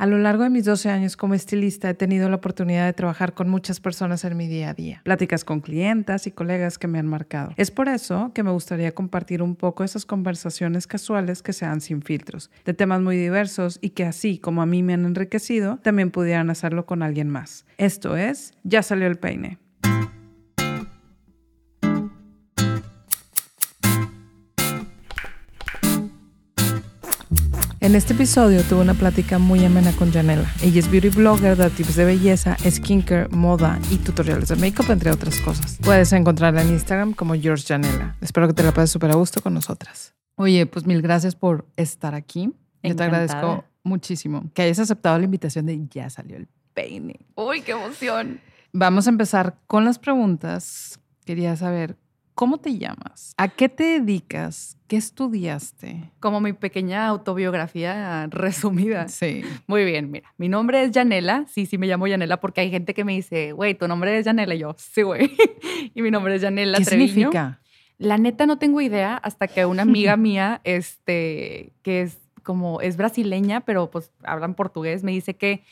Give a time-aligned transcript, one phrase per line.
[0.00, 3.34] A lo largo de mis 12 años como estilista he tenido la oportunidad de trabajar
[3.34, 5.02] con muchas personas en mi día a día.
[5.04, 7.52] Pláticas con clientas y colegas que me han marcado.
[7.58, 12.00] Es por eso que me gustaría compartir un poco esas conversaciones casuales que sean sin
[12.00, 16.10] filtros, de temas muy diversos y que así como a mí me han enriquecido, también
[16.10, 17.66] pudieran hacerlo con alguien más.
[17.76, 19.58] Esto es, ya salió el peine.
[27.82, 30.44] En este episodio tuve una plática muy amena con Janela.
[30.62, 35.10] Ella es beauty blogger, da tips de belleza, skincare, moda y tutoriales de makeup, entre
[35.10, 35.78] otras cosas.
[35.82, 38.16] Puedes encontrarla en Instagram como George Janela.
[38.20, 40.14] Espero que te la pases súper a gusto con nosotras.
[40.36, 42.52] Oye, pues mil gracias por estar aquí.
[42.82, 47.20] Yo te agradezco muchísimo que hayas aceptado la invitación de ya salió el peine.
[47.34, 48.42] ¡Uy, qué emoción!
[48.74, 51.00] Vamos a empezar con las preguntas.
[51.24, 51.96] Quería saber
[52.40, 53.34] ¿Cómo te llamas?
[53.36, 54.78] ¿A qué te dedicas?
[54.88, 56.10] ¿Qué estudiaste?
[56.20, 59.08] Como mi pequeña autobiografía resumida.
[59.08, 59.42] Sí.
[59.66, 61.44] Muy bien, mira, mi nombre es Yanela.
[61.48, 64.24] Sí, sí me llamo Yanela porque hay gente que me dice, güey, tu nombre es
[64.24, 64.54] Yanela.
[64.54, 65.30] Y yo, sí, güey.
[65.94, 67.08] y mi nombre es Yanela ¿Qué Treviño.
[67.08, 67.60] significa?
[67.98, 72.96] La neta no tengo idea hasta que una amiga mía, este, que es como, es
[72.96, 75.62] brasileña, pero pues hablan portugués, me dice que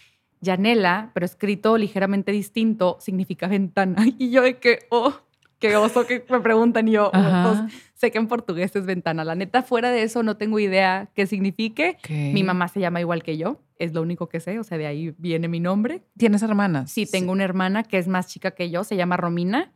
[0.42, 4.05] Yanela, pero escrito ligeramente distinto, significa ventana.
[4.19, 5.14] Y yo de que, oh,
[5.59, 9.25] qué oso que me preguntan y yo, pues, sé que en portugués es ventana.
[9.25, 11.98] La neta, fuera de eso, no tengo idea qué signifique.
[12.09, 14.86] Mi mamá se llama igual que yo, es lo único que sé, o sea, de
[14.86, 16.03] ahí viene mi nombre.
[16.17, 16.91] ¿Tienes hermanas?
[16.91, 19.73] Sí, tengo una hermana que es más chica que yo, se llama Romina.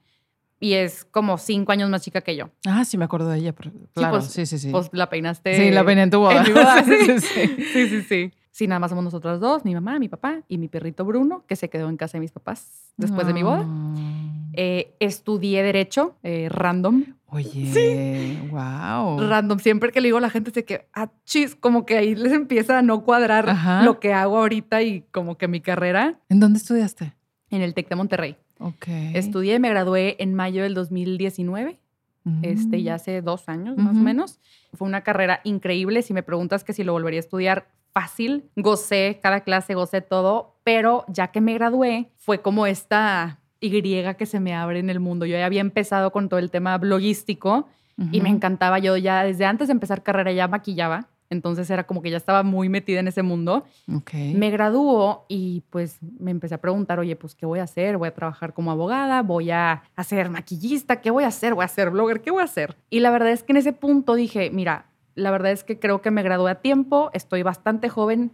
[0.61, 2.51] Y es como cinco años más chica que yo.
[2.65, 3.53] Ah, sí, me acuerdo de ella.
[3.95, 4.71] claro, pues, sí, sí, sí.
[4.71, 5.57] Pues la peinaste.
[5.57, 6.45] Sí, la peiné en tu boda.
[6.85, 8.03] sí, sí, sí, sí.
[8.09, 11.57] Sí, nada más somos nosotras dos, mi mamá, mi papá y mi perrito Bruno, que
[11.57, 13.65] se quedó en casa de mis papás después de mi boda.
[13.67, 13.95] Ah.
[14.53, 17.05] Eh, estudié Derecho, eh, random.
[17.27, 19.19] Oye, wow.
[19.19, 19.59] Random.
[19.59, 22.33] Siempre que le digo a la gente, sé que, ah, chis, como que ahí les
[22.33, 26.21] empieza a no cuadrar lo que hago ahorita y como que mi carrera.
[26.29, 27.15] ¿En dónde estudiaste?
[27.49, 28.37] En el TEC de Monterrey.
[28.59, 28.87] Ok.
[29.15, 31.79] Estudié, me gradué en mayo del 2019.
[32.43, 34.39] Este, ya hace dos años más o menos.
[34.75, 36.03] Fue una carrera increíble.
[36.03, 38.51] Si me preguntas que si lo volvería a estudiar, fácil.
[38.57, 43.71] Gocé cada clase, gocé todo, pero ya que me gradué, fue como esta Y
[44.15, 45.25] que se me abre en el mundo.
[45.25, 47.69] Yo ya había empezado con todo el tema blogístico
[48.11, 48.81] y me encantaba.
[48.81, 51.09] Yo ya desde antes de empezar carrera ya maquillaba.
[51.31, 53.65] Entonces era como que ya estaba muy metida en ese mundo.
[54.35, 57.97] Me graduó y pues me empecé a preguntar, oye, pues ¿qué voy a hacer?
[57.97, 59.23] ¿Voy a trabajar como abogada?
[59.23, 61.01] ¿Voy a hacer maquillista?
[61.01, 61.55] ¿Qué voy a hacer?
[61.55, 62.21] ¿Voy a ser blogger?
[62.21, 62.77] ¿Qué voy a hacer?
[62.91, 66.03] Y la verdad es que en ese punto dije, mira, la verdad es que creo
[66.03, 68.33] que me gradué a tiempo, estoy bastante joven,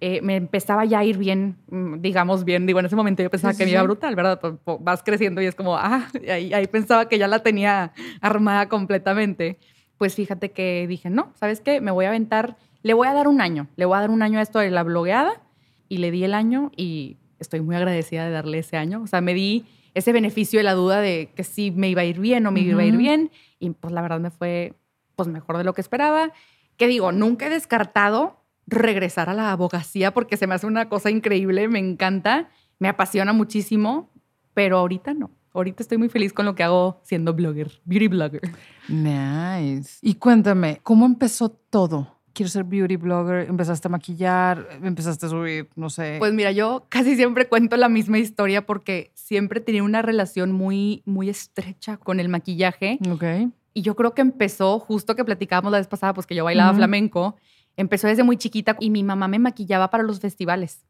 [0.00, 3.30] eh, me empezaba ya a ir bien, mm, digamos bien, digo, en ese momento yo
[3.30, 4.40] pensaba que me iba brutal, ¿verdad?
[4.80, 9.58] Vas creciendo y es como, ah, ahí, ahí pensaba que ya la tenía armada completamente.
[9.96, 11.80] Pues fíjate que dije, no, ¿sabes qué?
[11.80, 14.22] Me voy a aventar, le voy a dar un año, le voy a dar un
[14.22, 15.40] año a esto de la blogueada
[15.88, 19.02] y le di el año y estoy muy agradecida de darle ese año.
[19.02, 19.64] O sea, me di
[19.94, 22.60] ese beneficio de la duda de que sí me iba a ir bien o me
[22.60, 23.30] iba a ir bien
[23.60, 24.74] y pues la verdad me fue
[25.16, 26.32] pues mejor de lo que esperaba.
[26.76, 31.10] Que digo, nunca he descartado regresar a la abogacía porque se me hace una cosa
[31.10, 32.48] increíble, me encanta,
[32.78, 34.10] me apasiona muchísimo,
[34.54, 35.30] pero ahorita no.
[35.52, 38.40] Ahorita estoy muy feliz con lo que hago siendo blogger, beauty blogger.
[38.88, 39.98] Nice.
[40.02, 42.18] Y cuéntame, ¿cómo empezó todo?
[42.32, 46.16] Quiero ser beauty blogger, empezaste a maquillar, empezaste a subir, no sé.
[46.18, 51.02] Pues mira, yo casi siempre cuento la misma historia porque siempre tenía una relación muy,
[51.06, 52.98] muy estrecha con el maquillaje.
[53.08, 53.22] Ok.
[53.74, 56.72] Y yo creo que empezó, justo que platicábamos la vez pasada, pues que yo bailaba
[56.72, 57.36] flamenco,
[57.76, 60.84] empezó desde muy chiquita y mi mamá me maquillaba para los festivales.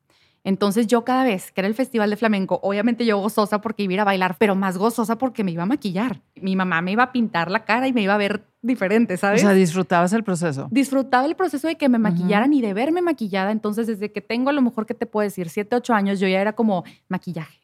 [0.46, 3.92] Entonces yo cada vez que era el festival de flamenco, obviamente yo gozosa porque iba
[3.92, 6.20] a ir a bailar, pero más gozosa porque me iba a maquillar.
[6.34, 9.42] Mi mamá me iba a pintar la cara y me iba a ver diferente, ¿sabes?
[9.42, 10.68] O sea, disfrutabas el proceso.
[10.70, 13.52] Disfrutaba el proceso de que me maquillaran y de verme maquillada.
[13.52, 16.28] Entonces desde que tengo a lo mejor que te puedo decir, 7, 8 años, yo
[16.28, 17.60] ya era como maquillaje.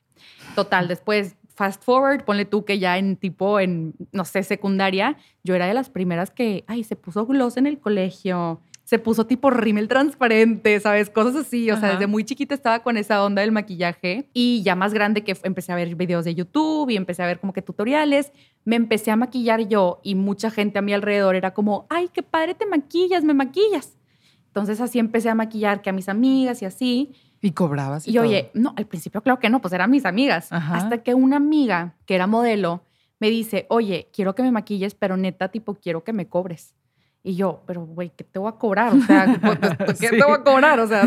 [0.54, 5.54] Total, después fast forward, ponle tú que ya en tipo, en, no sé, secundaria, yo
[5.54, 9.50] era de las primeras que, ay, se puso gloss en el colegio, se puso tipo
[9.50, 11.10] rímel transparente, ¿sabes?
[11.10, 11.70] Cosas así.
[11.70, 14.30] O sea, desde muy chiquita estaba con esa onda del maquillaje.
[14.32, 17.40] Y ya más grande que empecé a ver videos de YouTube y empecé a ver
[17.40, 18.32] como que tutoriales,
[18.64, 22.22] me empecé a maquillar yo y mucha gente a mi alrededor era como, ay, qué
[22.22, 23.98] padre te maquillas, me maquillas.
[24.46, 27.12] Entonces así empecé a maquillar que a mis amigas y así.
[27.42, 28.06] ¿Y cobrabas?
[28.06, 30.52] Y, oye, no, al principio claro que no, pues eran mis amigas.
[30.52, 32.84] Hasta que una amiga que era modelo
[33.18, 36.74] me dice, oye, quiero que me maquilles, pero neta, tipo, quiero que me cobres.
[37.22, 38.94] Y yo, pero güey, ¿qué te voy a cobrar?
[38.94, 39.26] O sea,
[40.00, 40.80] ¿qué te voy a cobrar?
[40.80, 41.04] O sea,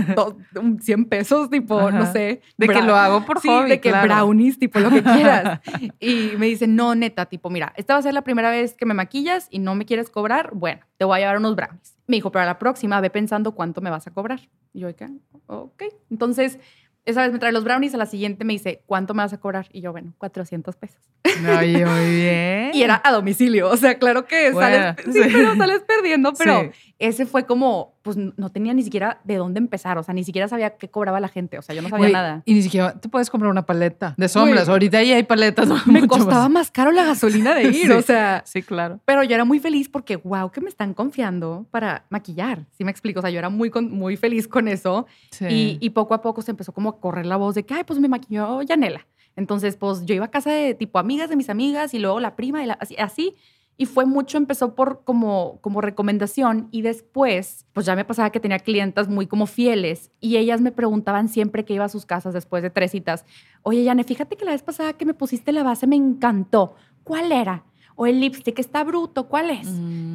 [0.79, 2.41] 100 pesos, tipo, no sé.
[2.55, 5.59] De que lo hago por sí, hobby, de que brownies, tipo, lo que quieras.
[5.99, 8.85] y me dice, no, neta, tipo, mira, esta va a ser la primera vez que
[8.85, 11.92] me maquillas y no me quieres cobrar, bueno, te voy a llevar unos brownies.
[12.07, 14.41] Me dijo, pero a la próxima ve pensando cuánto me vas a cobrar.
[14.73, 15.07] Y yo, ¿qué?
[15.47, 15.83] Ok.
[16.09, 16.59] Entonces,
[17.05, 19.39] esa vez me trae los brownies, a la siguiente me dice, ¿cuánto me vas a
[19.39, 19.67] cobrar?
[19.71, 21.01] Y yo, bueno, 400 pesos.
[21.25, 22.59] Oye, muy bien.
[22.83, 23.69] y era a domicilio.
[23.69, 28.49] O sea, claro que sales, sí, Pero sales perdiendo, pero ese fue como, pues no
[28.49, 29.97] tenía ni siquiera de dónde empezar.
[29.97, 31.57] O sea, ni siquiera sabía qué cobraba la gente.
[31.57, 32.41] O sea, yo no sabía nada.
[32.45, 34.69] Y ni siquiera te puedes comprar una paleta de sombras.
[34.69, 35.67] Ahorita ahí hay paletas.
[35.87, 36.71] Me costaba más.
[36.71, 37.91] caro la gasolina de ir.
[37.91, 38.99] o sea, sí, claro.
[39.05, 42.65] Pero yo era muy feliz porque, wow, que me están confiando para maquillar.
[42.77, 43.19] Sí me explico.
[43.19, 45.05] O sea, yo era muy, muy feliz con eso.
[45.41, 47.83] Y, y poco a poco se empezó como a correr la voz de que, ay,
[47.83, 49.05] pues me maquilló Yanela.
[49.35, 52.35] Entonces, pues yo iba a casa de tipo amigas de mis amigas y luego la
[52.35, 53.35] prima y así, así.
[53.75, 58.39] Y fue mucho, empezó por como, como recomendación y después, pues ya me pasaba que
[58.39, 62.35] tenía clientas muy como fieles y ellas me preguntaban siempre que iba a sus casas
[62.35, 63.25] después de tres citas,
[63.63, 66.75] oye, Yane, fíjate que la vez pasada que me pusiste la base me encantó.
[67.03, 67.63] ¿Cuál era?
[67.95, 69.67] O el lipstick está bruto, ¿cuál es?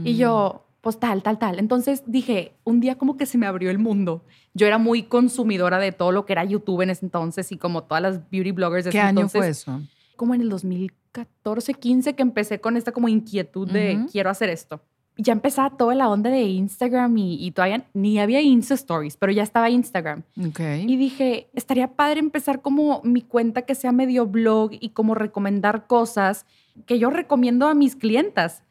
[0.04, 1.58] Y yo, pues tal, tal, tal.
[1.58, 4.24] Entonces dije, un día como que se me abrió el mundo.
[4.54, 7.84] Yo era muy consumidora de todo lo que era YouTube en ese entonces y como
[7.84, 9.80] todas las beauty bloggers de ¿Qué año fue eso?
[10.16, 14.80] Como en el 2014, 15 que empecé con esta como inquietud de quiero hacer esto.
[15.20, 19.32] Ya empezaba toda la onda de Instagram y, y, todavía ni había Insta Stories, pero
[19.32, 20.22] ya estaba Instagram.
[20.50, 20.84] Okay.
[20.88, 25.88] Y dije, estaría padre empezar como mi cuenta que sea medio blog y como recomendar
[25.88, 26.46] cosas
[26.86, 28.62] que yo recomiendo a mis clientas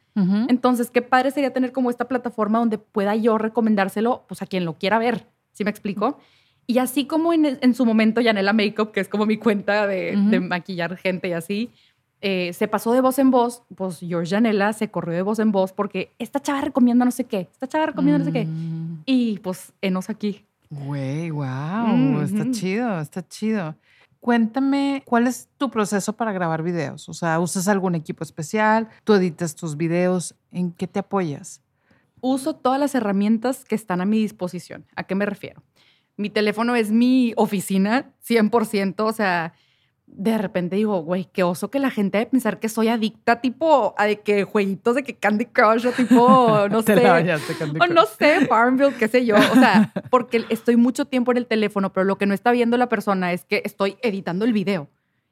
[0.48, 4.64] entonces, qué padre sería tener como esta plataforma donde pueda yo recomendárselo pues a quien
[4.64, 5.26] lo quiera ver.
[5.52, 6.18] ¿Sí me explico?
[6.66, 10.96] Y así como en, su momento Yanela Makeup, que es como mi cuenta de, maquillar
[10.96, 11.70] gente y así,
[12.20, 15.50] eh, se pasó de voz en voz, pues George Yanela se corrió de voz en
[15.50, 18.44] voz porque esta chava recomienda no sé qué, esta chava recomienda no sé qué.
[18.44, 19.02] Mm.
[19.06, 20.44] Y pues enos aquí.
[20.68, 23.74] Güey, wow, está chido, está chido.
[24.20, 27.08] Cuéntame, ¿cuál es tu proceso para grabar videos?
[27.08, 28.88] O sea, ¿usas algún equipo especial?
[29.04, 30.34] ¿Tú editas tus videos?
[30.50, 31.62] ¿En qué te apoyas?
[32.20, 34.86] Uso todas las herramientas que están a mi disposición.
[34.96, 35.62] ¿A qué me refiero?
[36.16, 39.54] Mi teléfono es mi oficina, 100%, o sea,
[40.10, 43.94] de repente digo, güey, qué oso que la gente debe pensar que soy adicta, tipo,
[43.96, 47.08] a de que jueguitos de que Candy Crush o tipo, no sé.
[47.80, 49.36] o no sé, Farmville, qué sé yo.
[49.36, 52.76] O sea, porque estoy mucho tiempo en el teléfono, pero lo que no está viendo
[52.76, 54.88] la persona es que estoy editando el video.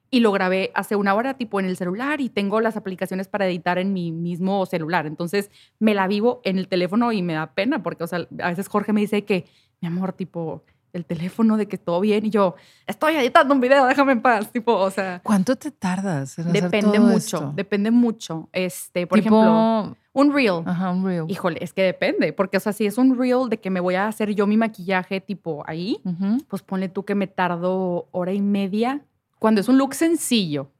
[0.09, 3.45] Y lo grabé hace una hora, tipo en el celular, y tengo las aplicaciones para
[3.45, 5.05] editar en mi mismo celular.
[5.05, 8.49] Entonces me la vivo en el teléfono y me da pena, porque, o sea, a
[8.49, 9.45] veces Jorge me dice que,
[9.81, 10.63] mi amor, tipo,
[10.97, 12.55] el teléfono de que todo bien y yo
[12.85, 15.21] estoy editando un video, déjame en paz, tipo, o sea.
[15.23, 16.37] ¿Cuánto te tardas?
[16.39, 18.49] En depende mucho, depende mucho.
[18.51, 20.63] Este, por ejemplo, un reel.
[20.65, 21.25] Ajá, un reel.
[21.27, 23.95] Híjole, es que depende, porque o sea, si es un reel de que me voy
[23.95, 26.01] a hacer yo mi maquillaje tipo ahí,
[26.47, 29.01] pues ponle tú que me tardo hora y media.
[29.39, 30.71] Cuando es un look sencillo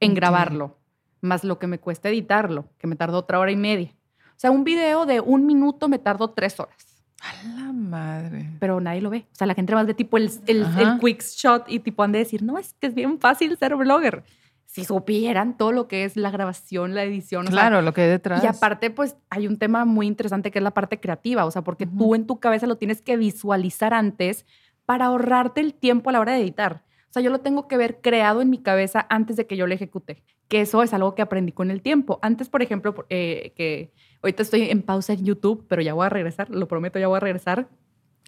[0.00, 0.76] en grabarlo,
[1.22, 3.94] más lo que me cuesta editarlo, que me tardo otra hora y media.
[4.30, 6.89] O sea, un video de un minuto me tardo tres horas.
[7.20, 8.48] A la madre.
[8.58, 9.26] Pero nadie lo ve.
[9.32, 10.64] O sea, la gente más ve tipo el, el,
[11.00, 14.24] quick shot y tipo han de decir, no, es que es bien fácil ser blogger.
[14.64, 17.46] Si supieran todo lo que es la grabación, la edición.
[17.46, 18.42] Claro, lo que hay detrás.
[18.42, 21.44] Y aparte, pues hay un tema muy interesante que es la parte creativa.
[21.44, 24.46] O sea, porque tú en tu cabeza lo tienes que visualizar antes
[24.86, 26.84] para ahorrarte el tiempo a la hora de editar.
[27.10, 29.66] O sea, yo lo tengo que ver creado en mi cabeza antes de que yo
[29.66, 30.22] lo ejecute.
[30.46, 32.20] Que eso es algo que aprendí con el tiempo.
[32.22, 36.08] Antes, por ejemplo, eh, que Ahorita estoy en pausa en YouTube, pero ya voy a
[36.10, 37.68] regresar, lo prometo, ya voy a regresar.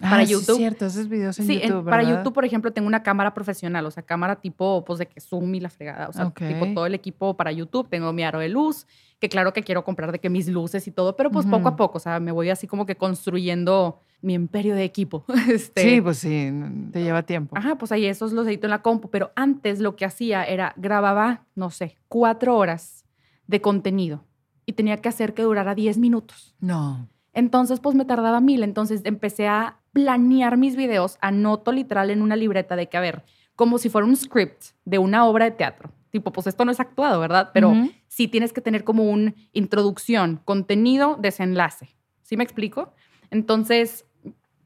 [0.00, 0.44] para YouTube.
[0.44, 1.85] Sí, es cierto, esos videos en YouTube.
[1.85, 5.20] para YouTube, por ejemplo, tengo una cámara profesional, o sea, cámara tipo, pues de que
[5.20, 7.89] zoom y la fregada, o sea, tipo todo el equipo para YouTube.
[7.89, 8.87] Tengo mi aro de luz,
[9.20, 11.77] que claro que quiero comprar de que mis luces y todo, pero pues poco a
[11.77, 15.27] poco, o sea, me voy así como que construyendo mi imperio de equipo.
[15.49, 16.51] Este, sí, pues sí,
[16.91, 17.56] te lleva tiempo.
[17.56, 20.72] Ajá, pues ahí esos los edito en la compu, pero antes lo que hacía era
[20.77, 23.05] grababa, no sé, cuatro horas
[23.46, 24.25] de contenido
[24.67, 26.55] y tenía que hacer que durara 10 minutos.
[26.61, 27.09] No.
[27.33, 28.63] Entonces, pues me tardaba mil.
[28.63, 33.25] Entonces empecé a planear mis videos, anoto literal en una libreta de que, a ver,
[33.57, 35.91] como si fuera un script de una obra de teatro.
[36.11, 37.51] Tipo, pues esto no es actuado, ¿verdad?
[37.55, 37.73] Pero
[38.07, 41.97] sí tienes que tener como una introducción, contenido, desenlace.
[42.21, 42.93] ¿Sí me explico?
[43.31, 44.05] Entonces,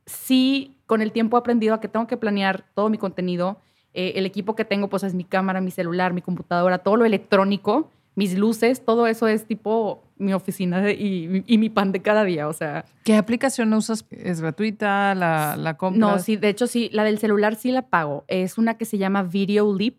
[0.07, 3.61] sí, con el tiempo he aprendido a que tengo que planear todo mi contenido.
[3.95, 7.05] Eh, el equipo que tengo, pues es mi cámara, mi celular, mi computadora, todo lo
[7.05, 12.49] electrónico mis luces, todo eso es tipo mi oficina y, mi pan de cada día,
[12.49, 12.87] o sea.
[13.05, 14.07] ¿Qué aplicación usas?
[14.11, 15.15] ¿Es gratuita?
[15.15, 16.01] ¿La, la compras?
[16.01, 18.25] No, sí, de hecho sí, la del celular sí la pago.
[18.27, 19.97] Es una que se llama Video Leap.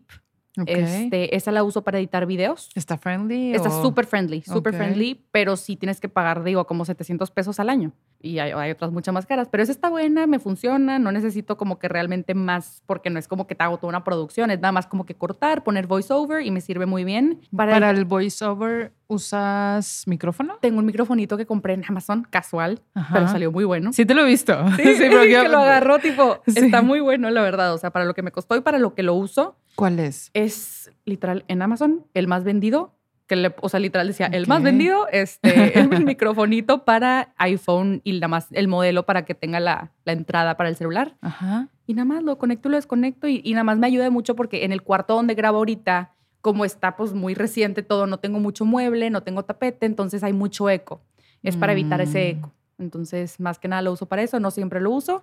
[0.66, 2.70] Este, esa la uso para editar videos.
[2.74, 3.54] ¿Está friendly?
[3.54, 7.68] Está súper friendly, súper friendly, pero sí tienes que pagar, digo, como 700 pesos al
[7.68, 7.92] año.
[8.20, 11.78] Y hay, otras muchas más caras, pero esa está buena, me funciona, no necesito como
[11.78, 14.72] que realmente más, porque no es como que te hago toda una producción, es nada
[14.72, 17.40] más como que cortar, poner voiceover y me sirve muy bien.
[17.54, 20.58] Para, ¿Para el voiceover usas micrófono?
[20.60, 22.80] Tengo un microfonito que compré en Amazon, casual,
[23.12, 23.92] pero salió muy bueno.
[23.92, 24.54] Sí te lo he visto.
[24.76, 28.04] Sí, sí, pero que lo agarró, tipo, está muy bueno, la verdad, o sea, para
[28.04, 29.56] lo que me costó y para lo que lo uso.
[29.78, 30.32] ¿Cuál es?
[30.34, 32.96] Es literal en Amazon el más vendido.
[33.28, 38.14] Que le, o sea, literal decía, el más vendido, este, el microfonito para iPhone y
[38.14, 41.16] nada más el modelo para que tenga la, la entrada para el celular.
[41.20, 41.68] Ajá.
[41.86, 44.34] Y nada más lo conecto y lo desconecto y, y nada más me ayuda mucho
[44.34, 48.40] porque en el cuarto donde grabo ahorita, como está pues muy reciente todo, no tengo
[48.40, 51.02] mucho mueble, no tengo tapete, entonces hay mucho eco.
[51.44, 52.36] Es para evitar ese mm.
[52.38, 52.52] eco.
[52.78, 55.22] Entonces, más que nada lo uso para eso, no siempre lo uso,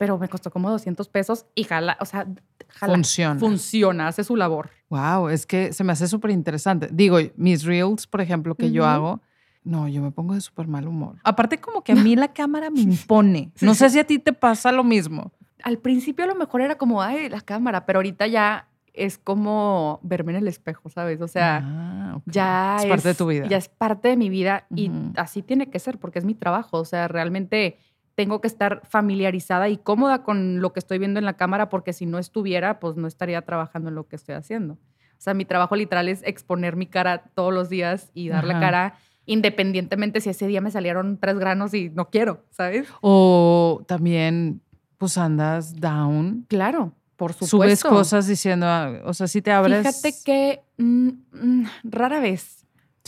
[0.00, 2.26] pero me costó como 200 pesos y jala, o sea,
[2.68, 3.38] jala, funciona.
[3.38, 4.70] Funciona, hace su labor.
[4.88, 6.88] Wow, es que se me hace súper interesante.
[6.90, 9.20] Digo, mis reels, por ejemplo, que yo hago,
[9.62, 11.16] no, yo me pongo de súper mal humor.
[11.22, 13.52] Aparte, como que a mí la cámara me impone.
[13.60, 15.32] No sé si a ti te pasa lo mismo.
[15.62, 20.00] Al principio a lo mejor era como, ay, la cámara, pero ahorita ya es como
[20.02, 21.20] verme en el espejo, ¿sabes?
[21.20, 23.46] O sea, ah, ya es, parte de tu vida.
[23.48, 26.78] Ya es parte de mi vida y así tiene que ser porque es mi trabajo.
[26.78, 27.76] O sea, realmente
[28.20, 31.94] tengo que estar familiarizada y cómoda con lo que estoy viendo en la cámara porque
[31.94, 34.74] si no estuviera, pues no estaría trabajando en lo que estoy haciendo.
[34.74, 38.60] O sea, mi trabajo literal es exponer mi cara todos los días y dar la
[38.60, 42.88] cara independientemente si ese día me salieron tres granos y no quiero, ¿sabes?
[43.00, 44.60] O también,
[44.98, 46.44] pues andas down.
[46.46, 47.56] Claro, por supuesto.
[47.56, 49.78] Subes cosas diciendo, ah, o sea, si te abres.
[49.78, 52.66] Fíjate que mm, mm, rara vez.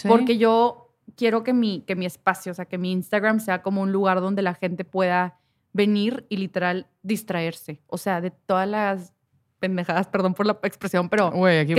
[0.08, 0.81] Porque yo
[1.22, 4.20] quiero que mi, que mi espacio, o sea, que mi Instagram sea como un lugar
[4.20, 5.38] donde la gente pueda
[5.72, 7.80] venir y literal distraerse.
[7.86, 9.12] O sea, de todas las
[9.60, 11.30] pendejadas, perdón por la expresión, pero...
[11.30, 11.76] Güey, aquí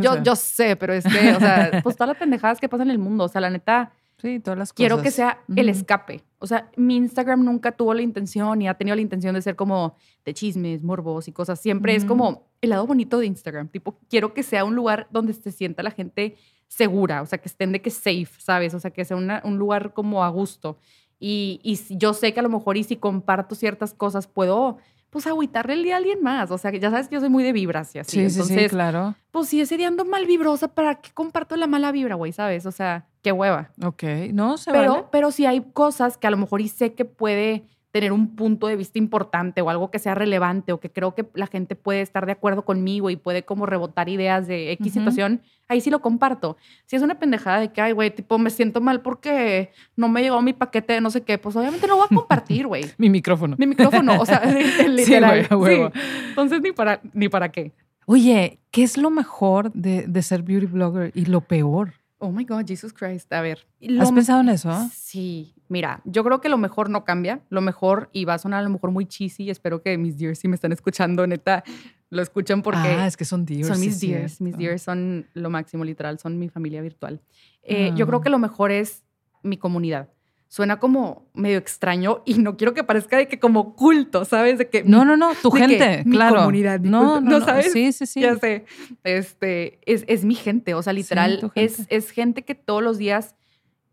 [0.00, 2.92] yo, yo, sé, pero es que, o sea, pues todas las pendejadas que pasan en
[2.92, 3.92] el mundo, o sea, la neta...
[4.16, 4.76] Sí, todas las cosas.
[4.76, 6.24] Quiero que sea el escape.
[6.38, 9.56] O sea, mi Instagram nunca tuvo la intención ni ha tenido la intención de ser
[9.56, 11.60] como de chismes, morbos y cosas.
[11.60, 13.68] Siempre es como el lado bonito de Instagram.
[13.68, 16.38] Tipo, quiero que sea un lugar donde se sienta la gente
[16.68, 18.74] segura, o sea, que estén de que safe, ¿sabes?
[18.74, 20.78] O sea, que sea un lugar como a gusto.
[21.18, 24.78] Y, y yo sé que a lo mejor y si comparto ciertas cosas puedo
[25.16, 26.50] pues agüitarle el día a alguien más.
[26.50, 28.10] O sea, ya sabes que yo soy muy de vibras y así.
[28.12, 29.14] Sí, Entonces, sí, claro.
[29.30, 32.32] Pues si ese día ando mal vibrosa, ¿para qué comparto la mala vibra, güey?
[32.32, 32.66] ¿Sabes?
[32.66, 33.70] O sea, qué hueva.
[33.82, 37.06] Ok, no, se pero, Pero si hay cosas que a lo mejor y sé que
[37.06, 37.64] puede
[37.96, 41.26] tener un punto de vista importante o algo que sea relevante o que creo que
[41.32, 45.40] la gente puede estar de acuerdo conmigo y puede como rebotar ideas de X situación,
[45.66, 46.58] ahí sí lo comparto.
[46.84, 50.20] Si es una pendejada de que, ay, güey, tipo, me siento mal porque no me
[50.20, 52.84] llegó mi paquete de no sé qué, pues obviamente lo voy a compartir, güey.
[52.98, 53.56] mi micrófono.
[53.58, 54.42] Mi micrófono, o sea,
[54.86, 55.46] literal.
[55.48, 55.98] Sí,
[56.28, 57.72] Entonces, ni para, ni para qué.
[58.04, 61.94] Oye, ¿qué es lo mejor de, de ser beauty blogger y lo peor?
[62.18, 63.32] Oh my God, Jesus Christ.
[63.32, 63.66] A ver.
[63.98, 64.70] ¿Has pensado en eso?
[64.92, 65.54] Sí.
[65.68, 67.40] Mira, yo creo que lo mejor no cambia.
[67.48, 70.38] Lo mejor, y va a sonar a lo mejor muy cheesy, espero que mis dears,
[70.38, 71.64] si me están escuchando, neta,
[72.10, 72.88] lo escuchan porque.
[72.88, 73.68] Ah, es que son dears.
[73.68, 74.40] Son mis dears.
[74.40, 77.20] Mis dears son lo máximo, literal, son mi familia virtual.
[77.62, 78.22] Eh, yo creo ah.
[78.22, 79.04] que lo mejor es
[79.42, 80.08] mi comunidad
[80.48, 84.58] suena como medio extraño y no quiero que parezca de que como culto, ¿sabes?
[84.58, 86.36] De que no, no, no, tu gente, claro.
[86.36, 87.72] Mi comunidad, no, no, sabes.
[87.72, 88.20] Sí, sí, sí.
[88.20, 88.64] Ya sé.
[89.04, 93.34] Este es, es mi gente, o sea, literal es es gente que todos los días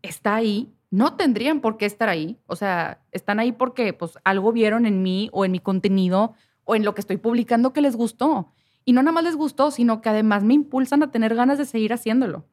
[0.02, 0.73] está ahí.
[0.94, 5.02] No tendrían por qué estar ahí, o sea, están ahí porque pues algo vieron en
[5.02, 8.52] mí o en mi contenido o en lo que estoy publicando que les gustó.
[8.84, 11.64] Y no nada más les gustó, sino que además me impulsan a tener ganas de
[11.64, 12.46] seguir haciéndolo.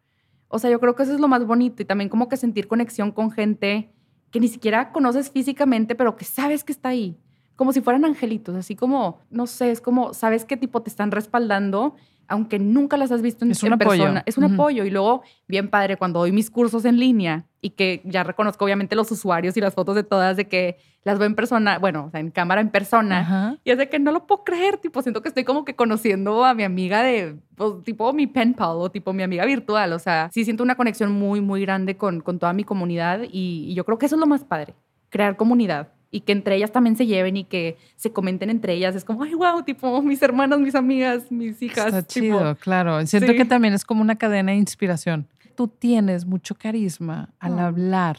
[0.48, 2.68] O sea, yo creo que eso es lo más bonito y también como que sentir
[2.68, 3.94] conexión con gente
[4.32, 7.20] que ni siquiera conoces físicamente, pero que sabes que está ahí.
[7.56, 11.12] Como si fueran angelitos, así como, no sé, es como, sabes qué tipo te están
[11.12, 11.94] respaldando
[12.28, 14.24] aunque nunca las has visto en, es un persona.
[14.25, 14.86] Es un apoyo.
[14.86, 18.96] Y luego, bien padre, cuando doy mis cursos en línea y que ya reconozco obviamente
[18.96, 22.10] los usuarios y las fotos de todas, de que las veo en persona, bueno, o
[22.10, 23.60] sea, en cámara en persona.
[23.63, 26.46] Y es de que no lo puedo creer, tipo, siento que estoy como que conociendo
[26.46, 29.94] a mi amiga de, pues, tipo mi pen pal o tipo mi amiga virtual.
[29.94, 33.66] O sea, sí siento una conexión muy, muy grande con, con toda mi comunidad y,
[33.70, 34.75] y yo creo que eso es lo más padre,
[35.10, 38.96] crear comunidad y que entre ellas también se lleven y que se comenten entre ellas.
[38.96, 41.88] Es como, ay, wow, tipo, mis hermanas, mis amigas, mis hijas.
[41.88, 43.06] Está chido, claro.
[43.08, 45.27] Siento que también es como una cadena de inspiración.
[45.56, 48.18] Tú tienes mucho carisma al hablar.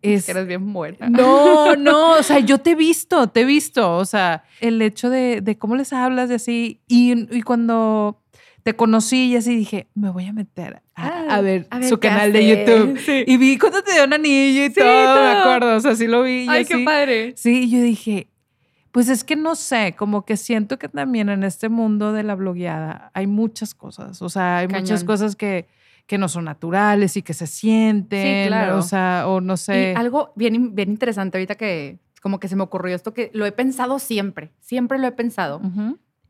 [0.00, 1.08] Es que eres bien muerta.
[1.08, 3.96] No, no, o sea, yo te he visto, te he visto.
[3.96, 6.80] O sea, el hecho de, de cómo les hablas de así.
[6.88, 8.22] Y, y cuando
[8.64, 12.98] te conocí y así dije, me voy a meter a, ver, su canal de YouTube.
[13.26, 15.76] Y vi cuando te dio un anillo y todo, me acuerdo.
[15.76, 16.46] O sea, sí lo vi.
[16.48, 17.34] Ay, qué padre.
[17.36, 18.28] Sí, y yo dije,
[18.90, 22.34] Pues es que no sé, como que siento que también en este mundo de la
[22.34, 25.66] blogueada hay muchas cosas, o sea, hay muchas cosas que,
[26.06, 28.78] que no son naturales y que se sienten, claro.
[28.78, 29.92] o sea, o no sé.
[29.92, 33.44] Y algo bien, bien interesante ahorita que como que se me ocurrió esto que lo
[33.44, 35.60] he pensado siempre, siempre lo he pensado.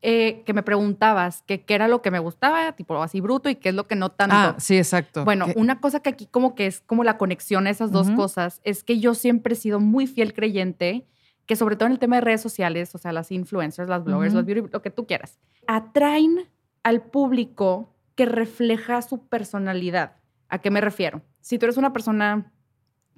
[0.07, 3.55] Eh, que me preguntabas que qué era lo que me gustaba, tipo así bruto, y
[3.55, 4.35] qué es lo que no tanto.
[4.37, 5.25] Ah, sí, exacto.
[5.25, 8.61] Bueno, una cosa que aquí como que es como la conexión a esas dos cosas
[8.63, 11.07] es que yo siempre he sido muy fiel creyente
[11.47, 14.35] que sobre todo en el tema de redes sociales, o sea, las influencers, las bloggers,
[14.35, 16.51] los beauty, lo que tú quieras, atraen
[16.83, 20.17] al público que refleja su personalidad.
[20.49, 21.23] ¿A qué me refiero?
[21.41, 22.53] Si tú eres una persona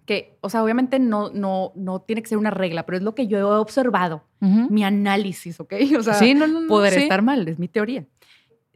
[0.08, 3.14] que, o sea, obviamente no, no, no tiene que ser una regla, pero es lo
[3.14, 5.74] que yo he observado, mi análisis, ¿ok?
[6.00, 8.06] O sea, sí, no, no, poder estar mal, es mi teoría.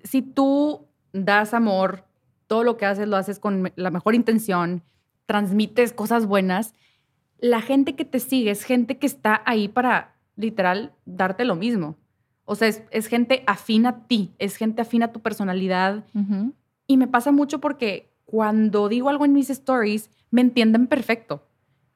[0.04, 2.04] Si tú das amor,
[2.48, 4.84] todo lo que haces lo haces con la mejor intención,
[5.26, 6.74] transmites cosas buenas,
[7.40, 11.96] la gente que te sigue es gente que está ahí para literal darte lo mismo.
[12.44, 16.04] O sea, es, gente afín a ti, es gente afín a tu personalidad.
[16.88, 21.44] Y me pasa mucho porque cuando digo algo en mis stories, me entienden perfecto.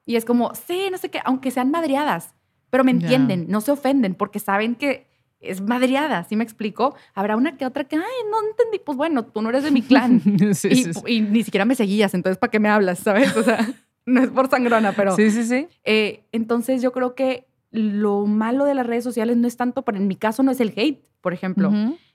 [0.04, 2.34] Y es como, sí, no sé qué, aunque sean madriadas,
[2.68, 5.06] pero me entienden, no se ofenden porque saben que
[5.40, 6.94] es madriada, ¿sí me explico?
[7.14, 9.80] Habrá una que otra que, ay, no entendí, pues bueno, tú no eres de mi
[9.80, 10.20] clan.
[11.06, 13.34] y, ni siquiera me seguías, entonces, ¿para qué me hablas, sabes?
[13.34, 13.66] O sea,
[14.06, 15.16] no es por sangrona, pero...
[15.16, 15.68] Sí, sí, sí.
[15.84, 19.96] Eh, entonces yo creo que lo malo de las redes sociales no es tanto, pero
[19.96, 21.72] en mi caso no es el hate, por ejemplo.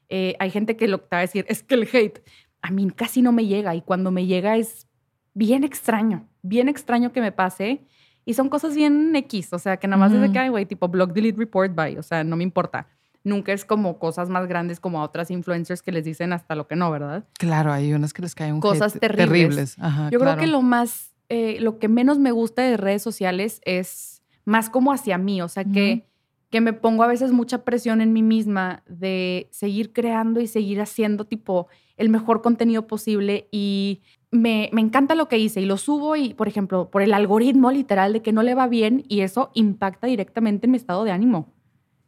[0.10, 2.22] Eh, hay gente que lo que te va a decir es que el hate
[2.62, 4.88] a mí casi no me llega y cuando me llega es
[5.34, 7.86] bien extraño, bien extraño que me pase.
[8.24, 10.88] Y son cosas bien X, o sea, que nada más desde que hay, güey, tipo
[10.88, 12.88] blog delete report by, o sea, no me importa.
[13.24, 16.68] Nunca es como cosas más grandes como a otras influencers que les dicen hasta lo
[16.68, 17.26] que no, ¿verdad?
[17.40, 19.76] Claro, hay unas que les caen cosas terribles.
[20.12, 24.22] Yo creo que lo más eh, lo que menos me gusta de redes sociales es
[24.44, 26.06] más como hacia mí, o sea, que,
[26.50, 30.82] que me pongo a veces mucha presión en mí misma de seguir creando y seguir
[30.82, 31.70] haciendo tipo
[32.02, 36.34] el mejor contenido posible y me, me, encanta lo que hice y lo subo y,
[36.34, 40.08] por ejemplo, por el algoritmo literal de que no le va bien y eso impacta
[40.08, 41.54] directamente en mi estado de ánimo.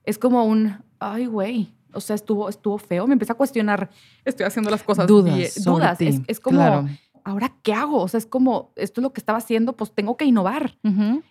[0.04, 3.90] Es como un, ay, güey, o sea, estuvo, estuvo feo, me empecé a cuestionar,
[4.26, 5.64] estoy haciendo las cosas dudas.
[5.64, 6.88] Dudas, es, es, como...
[7.24, 8.02] ¿ahora qué hago?
[8.02, 10.78] O sea, es como, esto es lo que estaba haciendo, pues tengo que innovar.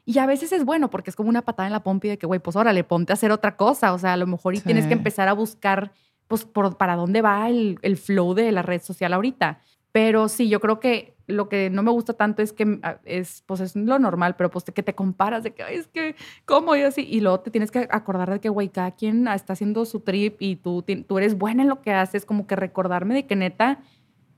[0.05, 2.27] Y a veces es bueno porque es como una patada en la pompa de que,
[2.27, 3.93] güey, pues órale, ponte a hacer otra cosa.
[3.93, 5.93] O sea, a lo mejor y tienes que empezar a buscar,
[6.29, 9.61] pues, por, para dónde va el, el, flow de la red social ahorita.
[9.93, 13.43] Pero sí, yo creo que lo que no me gusta tanto es que ah, es,
[13.47, 16.75] pues es lo normal, pero pues que te comparas de que, es que, ¿cómo?
[16.77, 17.07] Y así.
[17.09, 20.37] Y luego te tienes que acordar de que, güey, cada quien está haciendo su trip
[20.41, 23.81] y tú, tú eres buena en lo que haces, como que recordarme de que neta,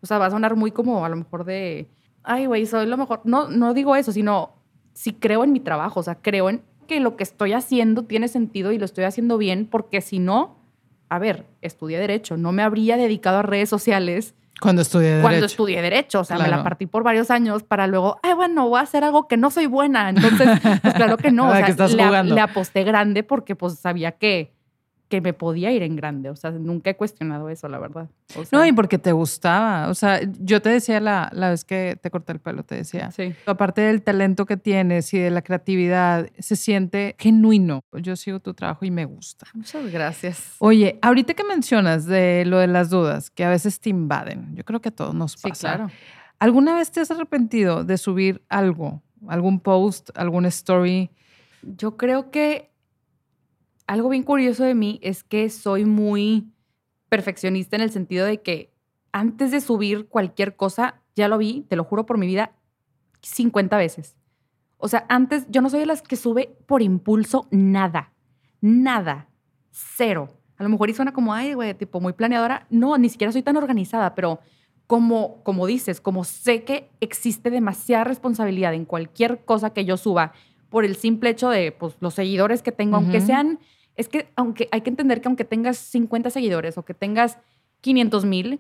[0.01, 1.88] o sea, va a sonar muy como a lo mejor de,
[2.25, 3.20] ay, güey, soy lo mejor.
[3.25, 4.57] No, no digo eso, sino
[4.92, 8.29] si creo en mi trabajo, o sea, creo en que lo que estoy haciendo tiene
[8.29, 10.57] sentido y lo estoy haciendo bien, porque si no,
[11.14, 14.35] a ver, estudié Derecho, no me habría dedicado a redes sociales.
[14.61, 15.29] Cuando estudié Derecho.
[15.29, 18.68] Cuando estudié Derecho, o sea, me la partí por varios años para luego, ay, bueno,
[18.68, 20.11] voy a hacer algo que no soy buena.
[20.11, 20.48] Entonces,
[20.83, 24.55] pues claro que no, o sea, le, le, aposté grande porque pues sabía que
[25.09, 26.31] que me podía ir en grande.
[26.31, 28.09] O sea, nunca he cuestionado eso, la verdad.
[28.53, 29.88] no, y porque te gustaba.
[29.88, 33.11] O sea, yo te decía la, la vez que te corté el pelo, te decía.
[33.11, 33.35] Sí.
[33.47, 37.81] Aparte del talento que tienes y de la creatividad, se siente genuino.
[37.93, 39.47] Yo sigo tu trabajo y me gusta.
[39.55, 40.57] Muchas gracias.
[40.59, 44.64] Oye, ahorita que mencionas de lo de las dudas, que a veces te invaden, yo
[44.64, 45.55] creo que a todos nos pasa.
[45.55, 45.90] Sí, claro.
[46.38, 51.11] ¿Alguna vez te has arrepentido de subir algo, algún post, alguna story?
[51.62, 52.74] Yo creo que
[53.87, 56.53] algo bien curioso de mí es que soy muy
[57.09, 58.75] perfeccionista en el sentido de que
[59.12, 62.53] antes de subir cualquier cosa, ya lo vi, te lo juro por mi vida,
[63.23, 64.16] 50 veces.
[64.77, 68.12] O sea, antes yo no soy de las que sube por impulso nada,
[68.61, 69.29] nada,
[69.70, 70.29] cero.
[70.57, 72.66] A lo mejor y suena como, ay, güey, tipo muy planeadora.
[72.70, 74.40] No, ni siquiera soy tan organizada, pero
[74.87, 80.33] como, como dices, como sé que existe demasiada responsabilidad en cualquier cosa que yo suba
[80.75, 83.61] por el simple hecho de pues, los seguidores que tengo, aunque sean
[83.95, 87.39] es que aunque hay que entender que aunque tengas 50 seguidores o que tengas
[87.81, 88.59] 500 mil,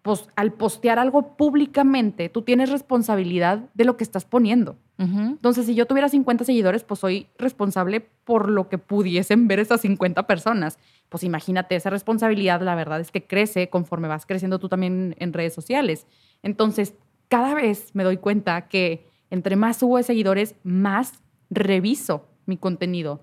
[0.00, 4.78] pues al postear algo públicamente, tú tienes responsabilidad de lo que estás poniendo.
[4.96, 9.82] Entonces, si yo tuviera 50 seguidores, pues soy responsable por lo que pudiesen ver esas
[9.82, 10.78] 50 personas.
[11.10, 15.34] Pues imagínate, esa responsabilidad, la verdad es que crece conforme vas creciendo tú también en
[15.34, 16.06] redes sociales.
[16.42, 16.94] Entonces,
[17.28, 23.20] cada vez me doy cuenta que entre más subo de seguidores, más reviso mi contenido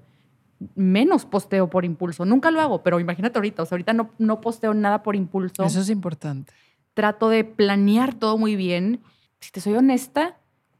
[0.75, 2.25] menos posteo por impulso.
[2.25, 5.63] Nunca lo hago, pero imagínate ahorita, o sea, ahorita no, no posteo nada por impulso.
[5.63, 6.53] Eso es importante.
[6.93, 9.01] Trato de planear todo muy bien.
[9.39, 10.37] Si te soy honesta,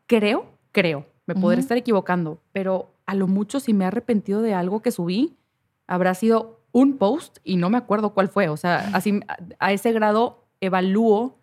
[0.07, 4.53] creo, creo, me podré estar equivocando, pero a lo mucho si me he arrepentido de
[4.53, 5.37] algo que subí,
[5.85, 8.49] habrá sido un post y no me acuerdo cuál fue.
[8.49, 9.19] O sea, así
[9.59, 11.37] a ese grado evalúo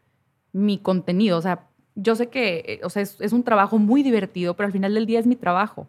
[0.52, 1.38] mi contenido.
[1.38, 4.72] O sea, yo sé que eh, o sea, es, un trabajo muy divertido, pero al
[4.72, 5.88] final del día es mi trabajo.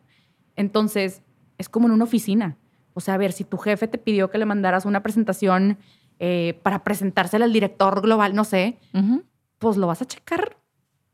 [0.56, 1.22] Entonces,
[1.58, 2.58] es como en una oficina.
[2.94, 5.78] O sea, a ver, si tu jefe te pidió que le mandaras una presentación
[6.20, 8.80] eh, para presentársela al director global, no sé,
[9.60, 10.58] pues lo vas a checar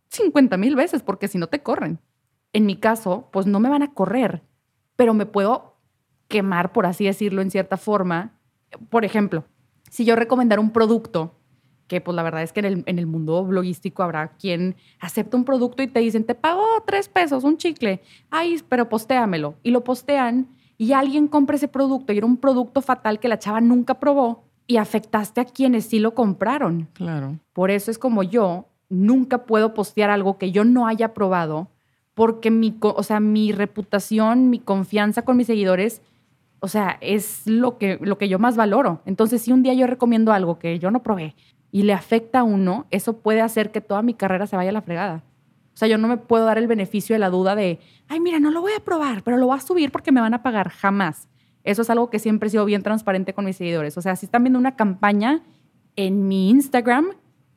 [0.10, 1.99] 50 mil veces, porque si no te corren.
[2.54, 4.43] En mi caso, pues no me van a correr,
[4.95, 5.77] pero me puedo
[6.27, 8.39] quemar, por así decirlo, en cierta forma.
[8.89, 9.45] Por ejemplo,
[9.89, 11.40] si yo recomendara un producto
[11.91, 15.84] que pues la verdad es que en el, mundo blogístico habrá quien acepta un producto
[15.84, 19.56] y te dicen, te pago tres pesos, un chicle, ay, pero postéamelo.
[19.62, 23.39] Y lo postean y alguien compra ese producto y era un producto fatal que la
[23.39, 26.88] chava nunca probó y afectaste a quienes sí lo compraron.
[26.93, 27.38] Claro.
[27.51, 31.67] Por eso es como yo nunca puedo postear algo que yo no haya probado
[32.13, 36.01] porque mi, o sea, mi reputación, mi confianza con mis seguidores,
[36.62, 39.01] o sea, es lo que, lo que yo más valoro.
[39.06, 41.36] Entonces, si un día yo recomiendo algo que yo no probé
[41.71, 44.73] y le afecta a uno, eso puede hacer que toda mi carrera se vaya a
[44.73, 45.23] la fregada.
[45.73, 48.39] O sea, yo no me puedo dar el beneficio de la duda de, ay, mira,
[48.39, 50.69] no lo voy a probar, pero lo voy a subir porque me van a pagar.
[50.69, 51.29] Jamás.
[51.63, 53.97] Eso es algo que siempre he sido bien transparente con mis seguidores.
[53.97, 55.43] O sea, si están viendo una campaña
[55.95, 57.12] en mi Instagram,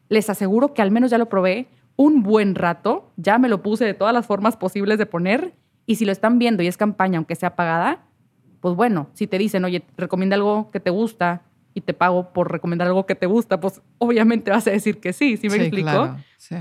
[0.08, 3.84] les aseguro que al menos ya lo probé un buen rato, ya me lo puse
[3.84, 5.54] de todas las formas posibles de poner.
[5.86, 8.04] Y si lo están viendo y es campaña, aunque sea pagada,
[8.60, 11.42] pues bueno, si te dicen, oye, recomienda algo que te gusta,
[11.74, 15.12] y te pago por recomendar algo que te gusta, pues obviamente vas a decir que
[15.12, 16.16] sí, ¿sí me explico?
[16.38, 16.56] Sí.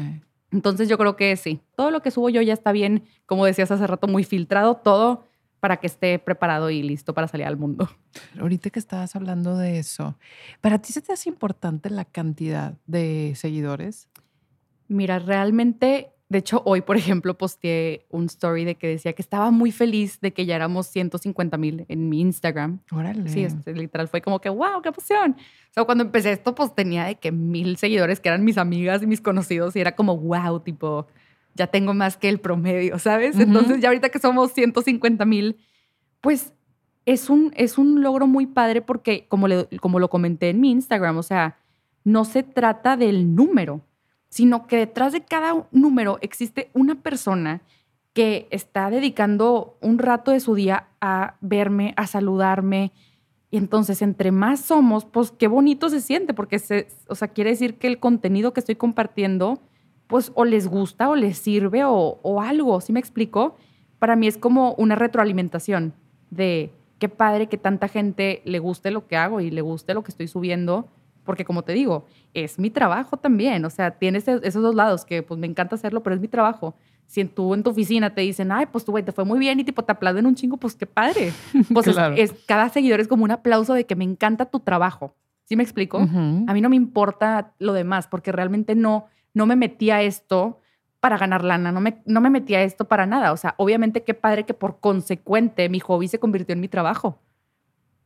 [0.52, 1.62] Entonces yo creo que sí.
[1.76, 5.26] Todo lo que subo yo ya está bien, como decías hace rato, muy filtrado, todo
[5.60, 7.89] para que esté preparado y listo para salir al mundo.
[8.39, 10.17] Ahorita que estabas hablando de eso,
[10.62, 14.10] ¿para ti se te hace importante la cantidad de seguidores?
[14.88, 19.51] Mira, realmente de hecho, hoy, por ejemplo, posteé un story de que decía que estaba
[19.51, 22.79] muy feliz de que ya éramos 150 mil en mi Instagram.
[22.91, 23.29] Órale.
[23.29, 25.37] Sí, este, literal fue como que, wow, qué emoción.
[25.37, 29.03] O sea, cuando empecé esto, pues tenía de que mil seguidores que eran mis amigas
[29.03, 31.07] y mis conocidos y era como, wow, tipo,
[31.53, 33.39] ya tengo más que el promedio, ¿sabes?
[33.39, 35.57] Entonces, ya ahorita que somos 150 mil,
[36.19, 36.51] pues
[37.05, 40.71] es un, es un logro muy padre porque, como, le, como lo comenté en mi
[40.71, 41.57] Instagram, o sea,
[42.03, 43.81] no se trata del número
[44.33, 47.61] sino que detrás de cada número existe una persona
[48.13, 52.93] que está dedicando un rato de su día a verme, a saludarme.
[53.51, 57.51] Y entonces, entre más somos, pues qué bonito se siente, porque se, o sea, quiere
[57.51, 59.61] decir que el contenido que estoy compartiendo,
[60.07, 63.55] pues o les gusta o les sirve o, o algo, ¿sí me explico?
[63.99, 65.93] Para mí es como una retroalimentación
[66.31, 70.03] de qué padre que tanta gente le guste lo que hago y le guste lo
[70.03, 70.89] que estoy subiendo
[71.23, 75.23] porque como te digo, es mi trabajo también, o sea, tienes esos dos lados que
[75.23, 76.75] pues me encanta hacerlo, pero es mi trabajo.
[77.07, 79.59] Si tú en tu oficina te dicen, ay, pues tú, güey, te fue muy bien
[79.59, 81.31] y tipo te aplauden un chingo, pues qué padre.
[81.73, 85.15] Pues es, cada seguidor es como un aplauso de que me encanta tu trabajo.
[85.45, 85.97] ¿Sí me explico?
[85.99, 90.59] A mí no me importa lo demás porque realmente no, no me metí a esto
[91.01, 93.33] para ganar lana, no me, no me metí a esto para nada.
[93.33, 97.19] O sea, obviamente qué padre que por consecuente mi hobby se convirtió en mi trabajo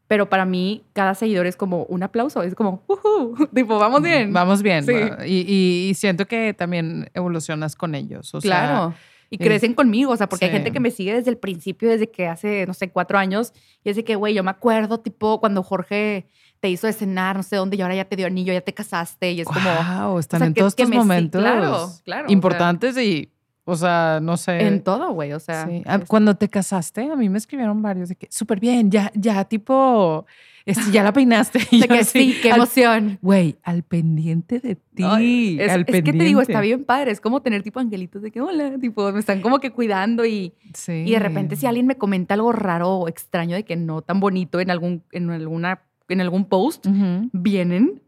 [0.08, 4.32] pero para mí cada seguidor es como un aplauso, es como, uh tipo, vamos bien.
[4.34, 4.86] Vamos bien.
[4.86, 4.94] Sí.
[5.26, 8.34] Y, y, siento que también evolucionas con ellos.
[8.34, 8.94] O claro.
[9.30, 12.10] y crecen conmigo, o sea, porque hay gente que me sigue desde el principio, desde
[12.10, 15.40] que hace, no sé, cuatro años, y es de que, güey, yo me acuerdo, tipo,
[15.40, 16.28] cuando Jorge
[16.60, 18.74] te hizo de cenar, no sé dónde, y ahora ya te dio anillo, ya te
[18.74, 19.70] casaste, y es como...
[19.70, 23.32] Wow, están en todos estos momentos claro, claro, importantes y
[23.70, 24.66] o sea, no sé.
[24.66, 25.34] En todo, güey.
[25.34, 25.70] O sea.
[25.86, 29.44] Ah, cuando te casaste, a mí me escribieron varios de que súper bien, ya, ya,
[29.44, 30.26] tipo,
[30.66, 31.60] este, ya la peinaste.
[31.72, 33.20] de que sí, qué emoción.
[33.22, 35.58] Güey, al pendiente de ti.
[35.60, 37.12] es, al es que te digo, está bien padre.
[37.12, 40.54] Es como tener tipo angelitos de que hola, tipo, me están como que cuidando y,
[40.74, 41.04] sí.
[41.06, 44.22] y de repente si alguien me comenta algo raro o extraño de que no tan
[44.22, 46.88] bonito en algún, en alguna, en algún post,
[47.34, 48.02] vienen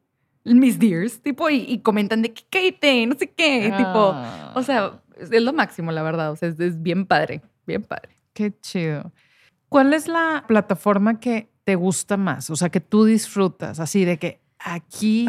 [0.46, 4.16] mis dears, tipo, y, comentan de que Kate, no sé qué, tipo,
[4.56, 6.32] o sea, es lo máximo, la verdad.
[6.32, 8.18] O sea, es, bien padre, bien padre.
[8.34, 9.12] Qué chido.
[9.68, 12.50] ¿Cuál es la plataforma que te gusta más?
[12.50, 15.28] O sea, que tú disfrutas, así de que aquí...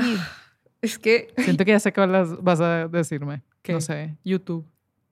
[0.81, 1.33] es que...
[1.39, 2.01] Siento que ya sé qué
[2.41, 3.43] vas a decirme.
[3.63, 3.73] ¿Qué?
[3.73, 4.17] No sé.
[4.25, 4.67] YouTube.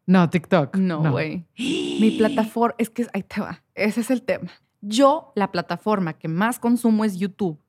[0.06, 0.76] No, TikTok.
[0.76, 1.44] No, güey.
[1.58, 3.62] Mi plataforma, es que ahí te va.
[3.74, 4.50] Ese es el tema.
[4.80, 7.60] Yo, la plataforma que más consumo es YouTube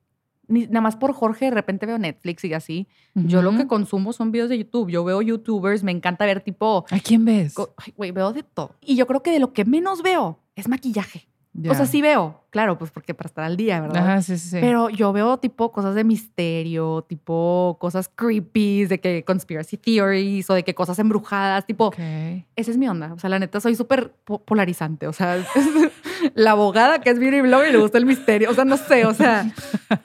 [0.50, 2.88] nada más por Jorge, de repente veo Netflix y así.
[3.14, 4.90] Yo lo que consumo son videos de YouTube.
[4.90, 6.84] Yo veo YouTubers, me encanta ver tipo.
[6.90, 7.54] ¿A quién ves?
[7.96, 8.76] Güey, veo de todo.
[8.80, 11.28] Y yo creo que de lo que menos veo es maquillaje.
[11.68, 14.04] O sea, sí veo, claro, pues porque para estar al día, ¿verdad?
[14.04, 19.24] Ajá, sí, sí, Pero yo veo tipo cosas de misterio, tipo cosas creepy, de que
[19.24, 21.92] conspiracy theories o de que cosas embrujadas, tipo.
[21.96, 23.12] Esa es mi onda.
[23.12, 25.08] O sea, la neta, soy súper polarizante.
[25.08, 25.44] O sea,
[26.34, 28.50] la abogada que es beauty blogger y le gusta el misterio.
[28.50, 29.52] O sea, no sé, o sea,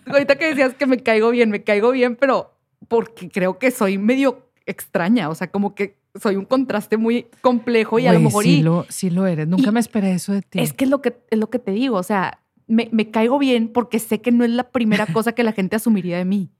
[0.05, 2.53] ahorita que decías que me caigo bien, me caigo bien, pero
[2.87, 7.99] porque creo que soy medio extraña, o sea, como que soy un contraste muy complejo
[7.99, 8.43] y a lo mejor...
[8.43, 10.59] Sí, lo, sí lo eres, nunca me esperé eso de ti.
[10.59, 13.37] Es que es lo que, es lo que te digo, o sea, me, me caigo
[13.37, 16.51] bien porque sé que no es la primera cosa que la gente asumiría de mí.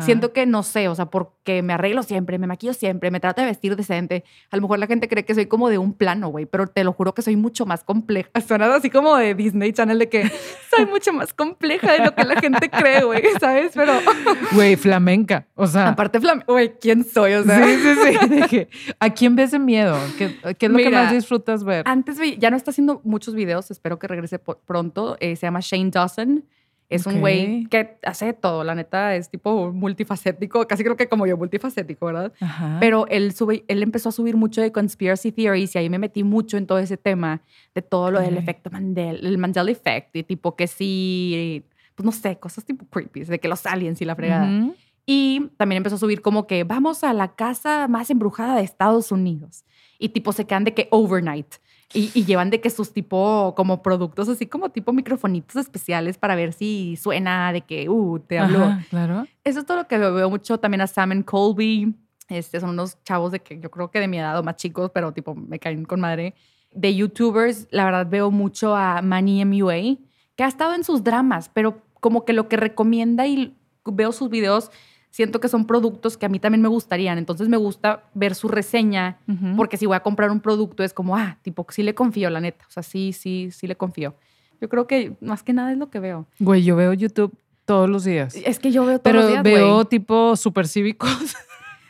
[0.00, 3.40] Siento que no sé, o sea, porque me arreglo siempre, me maquillo siempre, me trato
[3.42, 4.24] de vestir decente.
[4.50, 6.82] A lo mejor la gente cree que soy como de un plano, güey, pero te
[6.82, 8.28] lo juro que soy mucho más compleja.
[8.46, 10.30] Suena así como de Disney Channel de que
[10.74, 13.72] soy mucho más compleja de lo que la gente cree, güey, ¿sabes?
[13.74, 13.92] Pero.
[14.52, 15.46] Güey, flamenca.
[15.54, 15.88] O sea.
[15.88, 17.34] Aparte, flamenca, güey, ¿quién soy?
[17.34, 17.64] O sea.
[17.64, 18.66] Sí, sí, sí.
[18.98, 19.96] ¿A quién ves de miedo?
[20.16, 21.84] ¿Qué, es lo que más disfrutas ver?
[21.86, 25.16] Antes ya no está haciendo muchos videos, espero que regrese pronto.
[25.20, 26.44] Eh, se llama Shane Dawson.
[26.88, 31.26] Es un güey que hace todo, la neta, es tipo multifacético, casi creo que como
[31.26, 32.32] yo, multifacético, ¿verdad?
[32.80, 36.24] Pero él, sube, él empezó a subir mucho de conspiracy theories y ahí me metí
[36.24, 37.42] mucho en todo ese tema
[37.74, 41.62] de todo lo del efecto Mandela, el Mandela Effect, y tipo que sí,
[41.94, 44.72] pues no sé, cosas tipo creepy, de que los aliens y la fregada.
[45.04, 49.12] Y también empezó a subir como que vamos a la casa más embrujada de Estados
[49.12, 49.64] Unidos.
[49.98, 51.54] Y tipo se quedan de que overnight.
[51.94, 56.52] Y, llevan de que sus tipo, como productos así como tipo microfonitos especiales para ver
[56.52, 58.76] si suena de que, uh, te hablo.
[58.90, 59.26] claro.
[59.42, 61.94] Eso es todo lo que veo, mucho también a Sam Colby.
[62.28, 64.90] Este, son unos chavos de que yo creo que de mi edad o más chicos,
[64.92, 66.34] pero tipo me caen con madre.
[66.72, 69.96] De YouTubers, la verdad veo mucho a Manny MUA,
[70.36, 74.28] que ha estado en sus dramas, pero como que lo que recomienda y veo sus
[74.28, 74.70] videos
[75.10, 77.18] siento que son productos que a mí también me gustarían.
[77.18, 79.18] Entonces me gusta ver su reseña,
[79.56, 82.40] porque si voy a comprar un producto es como, ah, tipo, sí le confío, la
[82.40, 82.64] neta.
[82.68, 84.14] O sea, sí, sí, sí le confío.
[84.60, 86.26] Yo creo que más que nada es lo que veo.
[86.38, 87.32] Güey, yo veo YouTube
[87.64, 88.34] todos los días.
[88.34, 89.42] Es que yo veo todos los días.
[89.42, 91.36] Pero veo tipo supercívicos.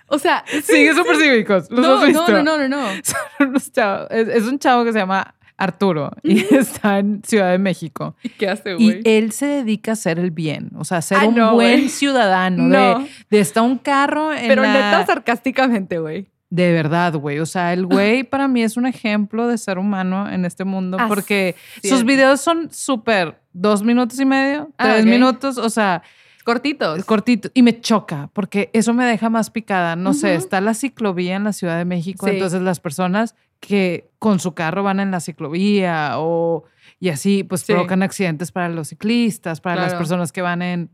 [0.09, 1.70] O sea, sigue sí, supercívicos.
[1.70, 2.28] ¿Los no, has visto?
[2.28, 2.88] no, no, no, no.
[3.02, 4.09] Son unos chavos.
[4.11, 8.16] es, un chavo que se llama Arturo y está en Ciudad de México.
[8.22, 8.86] ¿Y qué hace, güey?
[8.86, 12.68] Y él se dedica a hacer el bien, o sea, a ser un buen ciudadano.
[12.68, 16.28] De, de está un carro en Pero neta sarcásticamente, güey.
[16.50, 17.40] De verdad, güey.
[17.40, 20.96] O sea, el güey para mí es un ejemplo de ser humano en este mundo
[21.08, 26.02] porque sus videos son súper dos minutos y medio, ah, tres minutos, o sea...
[26.48, 27.04] Cortitos.
[27.04, 27.50] Cortitos.
[27.52, 29.96] Y me choca porque eso me deja más picada.
[29.96, 34.40] No sé, está la ciclovía en la Ciudad de México, entonces las personas que con
[34.40, 36.64] su carro van en la ciclovía o
[37.00, 40.90] y así pues provocan accidentes para los ciclistas, para las personas que van en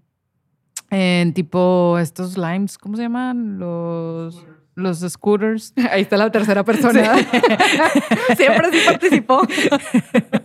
[0.91, 3.61] en tipo estos limes, ¿cómo se llaman?
[3.61, 5.73] Los los scooters.
[5.93, 7.17] Ahí está la tercera persona.
[8.37, 9.43] Siempre sí participó.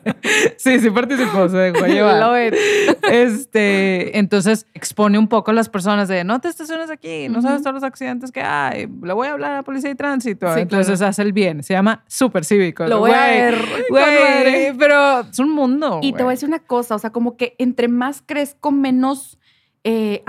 [0.57, 2.53] sí, sí participó, se dejó llevar.
[3.11, 7.61] Este, entonces expone un poco a las personas de no te estaciones aquí, no sabes
[7.61, 10.55] todos los accidentes que hay, le voy a hablar a la policía de tránsito.
[10.55, 12.85] entonces hace el bien, se llama super cívico.
[12.85, 13.55] Lo voy a ver.
[13.89, 15.99] Güey, pero es un mundo.
[16.01, 19.38] Y te voy a decir una cosa, o sea, como que entre más crezco, menos
[19.83, 20.23] eh,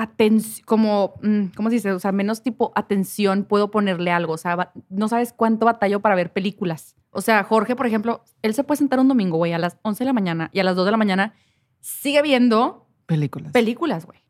[0.64, 1.92] como, mm, ¿cómo se dice?
[1.92, 4.34] O sea, menos tipo atención puedo ponerle algo.
[4.34, 6.96] O sea, no sabes cuánto batallo para ver películas.
[7.10, 10.04] O sea, Jorge, por ejemplo, él se puede sentar un domingo, güey, a las 11
[10.04, 11.34] de la mañana y a las 2 de la mañana
[11.80, 13.52] sigue viendo películas.
[13.52, 14.20] Películas, güey.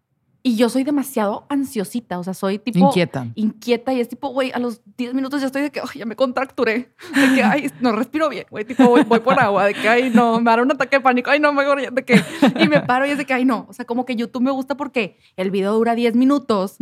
[0.43, 2.79] Y yo soy demasiado ansiosita, o sea, soy tipo...
[2.79, 3.27] Inquieta.
[3.35, 6.17] Inquieta y es tipo, güey, a los 10 minutos ya estoy de que, ya me
[6.17, 10.11] contracturé, de que, ay, no respiro bien, güey, tipo, voy, por agua, de que, ay,
[10.11, 12.23] no, me hará un ataque de pánico, ay, no, mejor, de que,
[12.59, 14.51] y me paro y es de que, ay, no, o sea, como que YouTube me
[14.51, 16.77] gusta porque el video dura 10 minutos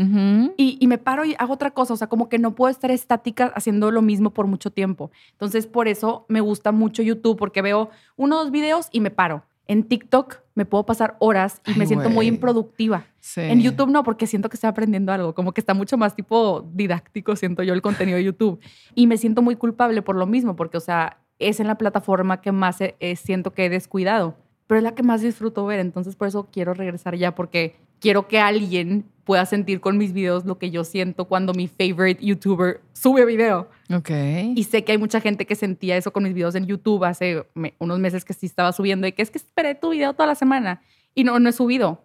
[0.57, 2.91] y, y me paro y hago otra cosa, o sea, como que no puedo estar
[2.91, 5.11] estática haciendo lo mismo por mucho tiempo.
[5.33, 9.45] Entonces, por eso me gusta mucho YouTube, porque veo unos videos y me paro.
[9.69, 13.07] En TikTok me puedo pasar horas y me siento muy improductiva.
[13.37, 16.69] En YouTube no, porque siento que estoy aprendiendo algo, como que está mucho más tipo
[16.73, 18.59] didáctico, siento yo, el contenido de YouTube.
[18.97, 22.41] Y me siento muy culpable por lo mismo, porque, o sea, es en la plataforma
[22.41, 22.79] que más
[23.17, 24.35] siento que he descuidado,
[24.67, 28.29] pero es la que más disfruto ver, entonces por eso quiero regresar ya, porque quiero
[28.29, 32.81] que alguien pueda sentir con mis videos lo que yo siento cuando mi favorite YouTuber
[32.95, 33.69] sube video.
[33.95, 34.11] Ok.
[34.55, 37.45] Y sé que hay mucha gente que sentía eso con mis videos en YouTube hace
[37.79, 40.35] unos meses que sí estaba subiendo y que es que esperé tu video toda la
[40.35, 40.81] semana
[41.15, 42.05] y no, no he subido.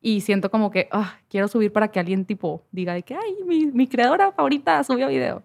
[0.00, 3.34] Y siento como que ah, quiero subir para que alguien tipo diga de que, ay,
[3.44, 5.42] mi, mi creadora favorita subió video.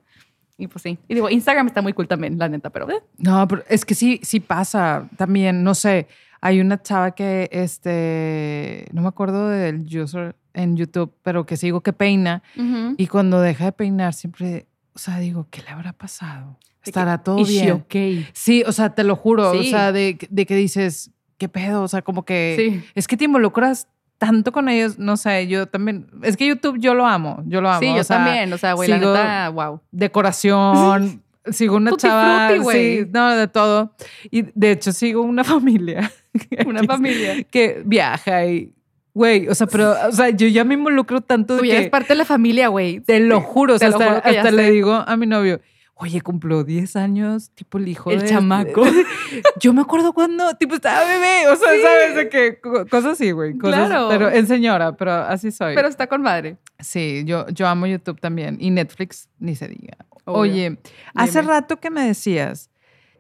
[0.58, 0.98] Y pues sí.
[1.08, 2.90] Y digo, Instagram está muy cool también, la neta, pero...
[2.90, 3.02] ¿eh?
[3.18, 6.08] No, pero es que sí, sí pasa también, no sé.
[6.42, 11.82] Hay una chava que, este, no me acuerdo del user en YouTube, pero que sigo
[11.82, 12.44] que peina.
[12.98, 16.58] Y cuando deja de peinar, siempre, o sea, digo, ¿qué le habrá pasado?
[16.84, 17.72] ¿Estará todo bien?
[17.72, 18.28] Okay?
[18.34, 19.52] Sí, o sea, te lo juro.
[19.52, 21.84] O sea, de, de, que dices, ¿qué pedo?
[21.84, 26.08] O sea, como que es que te involucras tanto con ellos, no sé, yo también,
[26.24, 27.82] es que YouTube yo lo amo, yo lo amo.
[27.82, 29.82] Sí, yo también, o sea, güey, la neta, wow.
[29.92, 33.00] Decoración, sigo una Tutti chava, frutti, güey.
[33.04, 33.94] sí, no, de todo.
[34.32, 36.12] Y de hecho sigo una familia.
[36.66, 37.44] Una familia.
[37.44, 38.74] Que viaja y,
[39.14, 41.78] güey, o sea, pero, o sea, yo ya me involucro tanto de Tú ya que,
[41.78, 43.00] eres parte de la familia, güey.
[43.00, 44.72] te lo juro, o sea, hasta, juro hasta le sé.
[44.72, 45.62] digo a mi novio,
[45.98, 48.28] oye, cumplió 10 años, tipo el hijo El de...
[48.28, 48.84] chamaco.
[49.62, 52.16] Yo me acuerdo cuando, tipo, estaba bebé, o sea, ¿sabes?
[52.18, 54.08] De que co- cosas así, güey, cosas, Claro.
[54.10, 55.74] pero en señora, pero así soy.
[55.76, 56.58] Pero está con madre.
[56.80, 59.96] Sí, yo, yo amo YouTube también y Netflix ni se diga.
[60.26, 60.42] Obvio.
[60.42, 60.78] Oye,
[61.14, 62.70] hace rato que me decías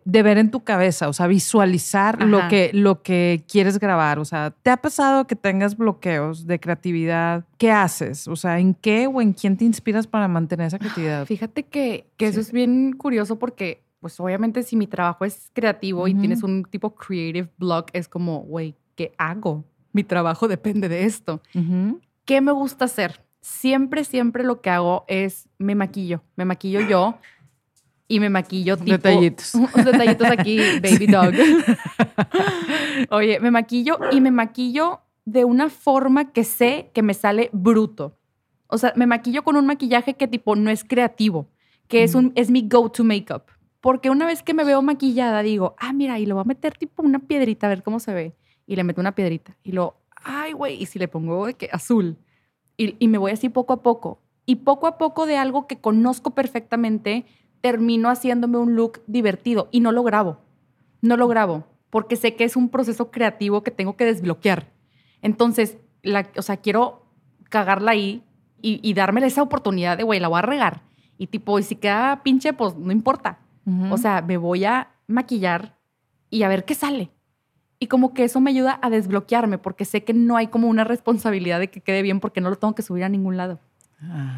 [0.05, 4.19] de ver en tu cabeza, o sea, visualizar lo que, lo que quieres grabar.
[4.19, 7.43] O sea, ¿te ha pasado que tengas bloqueos de creatividad?
[7.57, 8.27] ¿Qué haces?
[8.27, 11.25] O sea, ¿en qué o en quién te inspiras para mantener esa creatividad?
[11.25, 16.07] Fíjate que, que eso es bien curioso porque, pues obviamente si mi trabajo es creativo
[16.07, 19.65] y tienes un tipo creative block, es como, güey, ¿qué hago?
[19.91, 21.41] Mi trabajo depende de esto.
[22.25, 23.24] ¿Qué me gusta hacer?
[23.45, 26.23] Siempre, siempre lo que hago es me maquillo.
[26.35, 27.19] Me maquillo yo
[28.07, 28.93] y me maquillo tipo...
[28.93, 29.53] Detallitos.
[29.53, 31.31] Unos detallitos aquí, baby dog.
[33.11, 38.17] Oye, me maquillo y me maquillo de una forma que sé que me sale bruto.
[38.65, 41.47] O sea, me maquillo con un maquillaje que tipo no es creativo,
[41.87, 43.43] que es, un, es mi go-to makeup.
[43.79, 46.75] Porque una vez que me veo maquillada, digo, ah, mira, y le voy a meter
[46.79, 48.35] tipo una piedrita a ver cómo se ve.
[48.65, 49.55] Y le meto una piedrita.
[49.61, 52.17] Y luego, ay, güey, y si le pongo de que azul.
[52.77, 54.19] Y, y me voy así poco a poco.
[54.45, 57.25] Y poco a poco de algo que conozco perfectamente,
[57.61, 59.69] termino haciéndome un look divertido.
[59.71, 60.37] Y no lo grabo.
[61.01, 61.63] No lo grabo.
[61.89, 64.71] Porque sé que es un proceso creativo que tengo que desbloquear.
[65.21, 67.05] Entonces, la, o sea, quiero
[67.49, 68.23] cagarla ahí
[68.61, 70.83] y, y darme esa oportunidad de, güey, la voy a regar.
[71.17, 73.39] Y tipo, y si queda pinche, pues no importa.
[73.65, 73.93] Ujú.
[73.93, 75.77] O sea, me voy a maquillar
[76.29, 77.11] y a ver qué sale.
[77.79, 80.83] Y como que eso me ayuda a desbloquearme porque sé que no hay como una
[80.83, 83.59] responsabilidad de que quede bien porque no lo tengo que subir a ningún lado.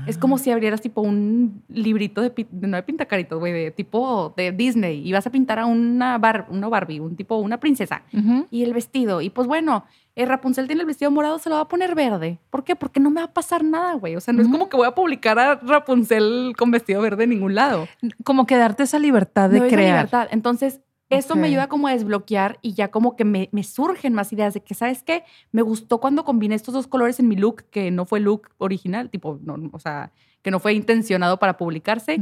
[0.06, 4.52] Es como si abrieras tipo un librito de, no de pintacaritos, güey, de tipo de
[4.52, 8.04] Disney y vas a pintar a una, bar, una Barbie, un tipo, una princesa
[8.50, 9.19] y el vestido.
[9.19, 9.84] Y pues bueno,
[10.15, 12.39] eh, Rapunzel tiene el vestido morado, se lo va a poner verde.
[12.50, 12.76] ¿Por qué?
[12.76, 14.15] Porque no me va a pasar nada, güey.
[14.15, 17.32] O sea, no es como que voy a publicar a Rapunzel con vestido verde en
[17.32, 17.88] ningún lado.
[18.23, 19.95] Como que darte esa libertad de esa crear.
[19.95, 20.28] libertad.
[20.32, 21.39] Entonces, eso Ok.
[21.39, 24.62] me ayuda como a desbloquear y ya como que me, me surgen más ideas de
[24.62, 25.24] que, ¿sabes qué?
[25.52, 29.10] Me gustó cuando combiné estos dos colores en mi look, que no fue look original,
[29.10, 32.20] tipo, no, o sea, que no fue intencionado para publicarse.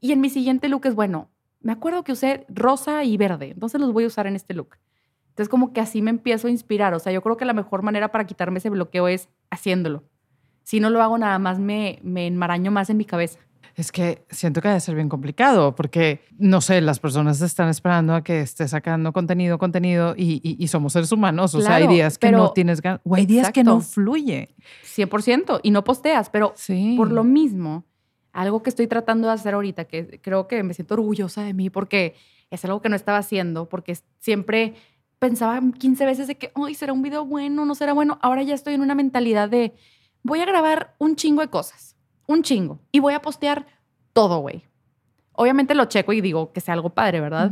[0.00, 1.28] Y en mi siguiente look es, bueno,
[1.60, 4.76] me acuerdo que usé rosa y verde, entonces los voy a usar en este look.
[5.30, 6.94] Entonces como que así me empiezo a inspirar.
[6.94, 10.02] O sea, yo creo que la mejor manera para quitarme ese bloqueo es haciéndolo.
[10.64, 13.38] Si no lo hago, nada más me, me enmaraño más en mi cabeza.
[13.78, 18.12] Es que siento que debe ser bien complicado porque, no sé, las personas están esperando
[18.12, 21.54] a que estés sacando contenido, contenido y, y- y somos seres humanos.
[21.54, 24.48] O sea, hay días que no tienes ganas o hay días que no fluye.
[24.84, 25.60] 100%.
[25.62, 26.94] Y no posteas, pero Sí.
[26.96, 27.84] por lo mismo,
[28.32, 31.70] algo que estoy tratando de hacer ahorita, que creo que me siento orgullosa de mí
[31.70, 32.14] porque
[32.50, 34.74] es algo que no estaba haciendo, porque siempre
[35.20, 37.64] pensaba 15 veces de que, ay, ¿será un video bueno?
[37.64, 38.18] ¿No será bueno?
[38.22, 39.72] Ahora ya estoy en una mentalidad de,
[40.24, 41.94] voy a grabar un chingo de cosas,
[42.28, 43.66] un chingo, y voy a postear
[44.12, 44.62] todo, güey.
[45.32, 47.50] Obviamente lo checo y digo que sea algo padre, ¿verdad?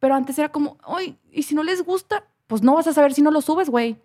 [0.00, 3.12] Pero antes era como, ay, y si no les gusta, pues no vas a saber
[3.12, 3.96] si no lo subes, güey.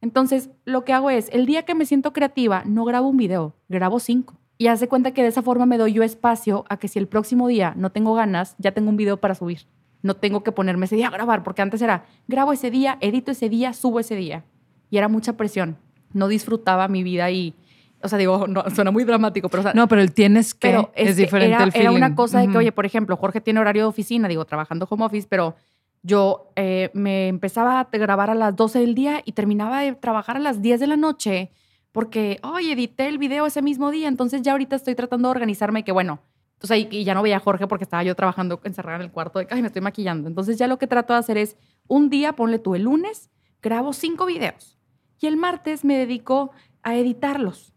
[0.00, 3.54] Entonces, lo que hago es, el día que me siento creativa, no grabo un video,
[3.68, 4.34] grabo cinco.
[4.58, 7.08] Y hace cuenta que de esa forma me doy yo espacio a que si el
[7.08, 9.66] próximo día no tengo ganas, ya tengo un video para subir.
[10.02, 13.30] No tengo que ponerme ese día a grabar, porque antes era, grabo ese día, edito
[13.30, 14.44] ese día, subo ese día.
[14.90, 15.78] Y era mucha presión.
[16.12, 17.54] No disfrutaba mi vida y,
[18.02, 20.68] o sea, digo, no, suena muy dramático, pero o sea, No, pero el tienes que
[20.68, 21.88] pero es, diferente era, el feeling.
[21.88, 24.86] Era una cosa de que, oye, por ejemplo, Jorge tiene horario de oficina, digo, trabajando
[24.88, 25.56] home office, pero
[26.02, 30.36] yo eh, me empezaba a grabar a las 12 del día y terminaba de trabajar
[30.36, 31.50] a las 10 de la noche
[31.92, 35.84] porque, oye, edité el video ese mismo día, entonces ya ahorita estoy tratando de organizarme
[35.84, 36.20] que, bueno,
[36.62, 39.02] o sea, y, y ya no veía a Jorge porque estaba yo trabajando encerrada en
[39.02, 40.28] el cuarto de, ay, me estoy maquillando.
[40.28, 41.56] Entonces ya lo que trato de hacer es,
[41.88, 44.78] un día, ponle tú, el lunes, grabo cinco videos
[45.22, 46.50] y el martes me dedico
[46.82, 47.72] a editarlos.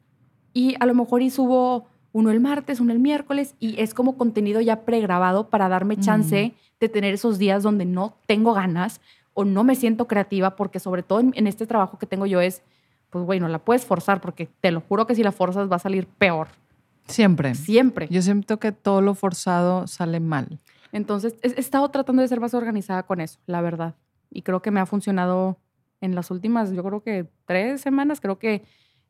[0.55, 4.17] Y a lo mejor y subo uno el martes, uno el miércoles, y es como
[4.17, 9.01] contenido ya pregrabado para darme chance de tener esos días donde no tengo ganas
[9.33, 12.39] o no me siento creativa, porque sobre todo en, en este trabajo que tengo yo
[12.39, 12.61] es,
[13.09, 15.79] pues bueno, la puedes forzar, porque te lo juro que si la forzas va a
[15.79, 16.47] salir peor,
[17.07, 17.53] Siempre.
[17.53, 18.07] siempre.
[18.09, 20.59] Yo siento que todo lo forzado sale mal.
[20.91, 23.95] Entonces, he estado tratando de ser más organizada con eso, la verdad.
[24.31, 25.57] Y creo que me ha funcionado
[26.01, 28.63] en las últimas, yo creo que tres semanas, creo que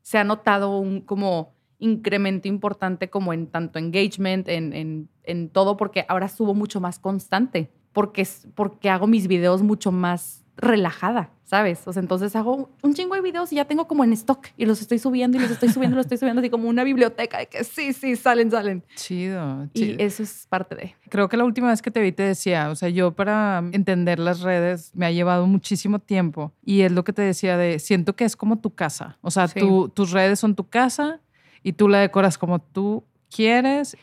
[0.06, 5.76] se ha notado un como incremento importante como en tanto engagement, en, en, en todo,
[5.76, 11.86] porque ahora subo mucho más constante, porque, porque hago mis videos mucho más relajada, ¿sabes?
[11.86, 14.64] O sea, entonces hago un chingo de videos y ya tengo como en stock y
[14.64, 17.38] los estoy subiendo y los estoy subiendo y los estoy subiendo así como una biblioteca
[17.38, 18.82] de que sí, sí, salen, salen.
[18.94, 20.94] Chido, Y eso es parte de.
[21.10, 24.18] Creo que la última vez que te vi te decía, o sea, yo para entender
[24.18, 28.16] las redes me ha llevado muchísimo tiempo y es lo que te decía de, siento
[28.16, 31.20] que es como tu casa, o sea, tus redes son tu casa
[31.62, 33.96] y tú la decoras como tú quieres.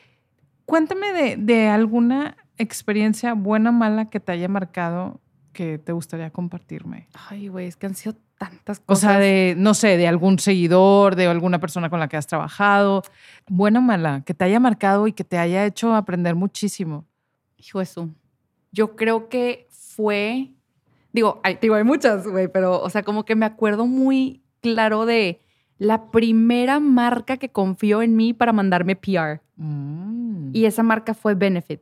[0.66, 5.20] Cuéntame de, de alguna experiencia buena o mala que te haya marcado
[5.54, 7.08] que te gustaría compartirme?
[7.30, 9.04] Ay, güey, es que han sido tantas cosas.
[9.04, 12.28] O sea, de, no sé, de algún seguidor, de alguna persona con la que has
[12.28, 13.04] trabajado,
[13.48, 17.06] buena o mala, que te haya marcado y que te haya hecho aprender muchísimo.
[17.58, 18.10] Hijo eso.
[18.72, 20.52] Yo creo que fue,
[21.14, 25.06] digo, hay, digo, hay muchas, güey, pero, o sea, como que me acuerdo muy claro
[25.06, 25.40] de
[25.78, 29.42] la primera marca que confió en mí para mandarme PR.
[29.58, 30.52] Mm.
[30.54, 31.82] Y esa marca fue Benefit.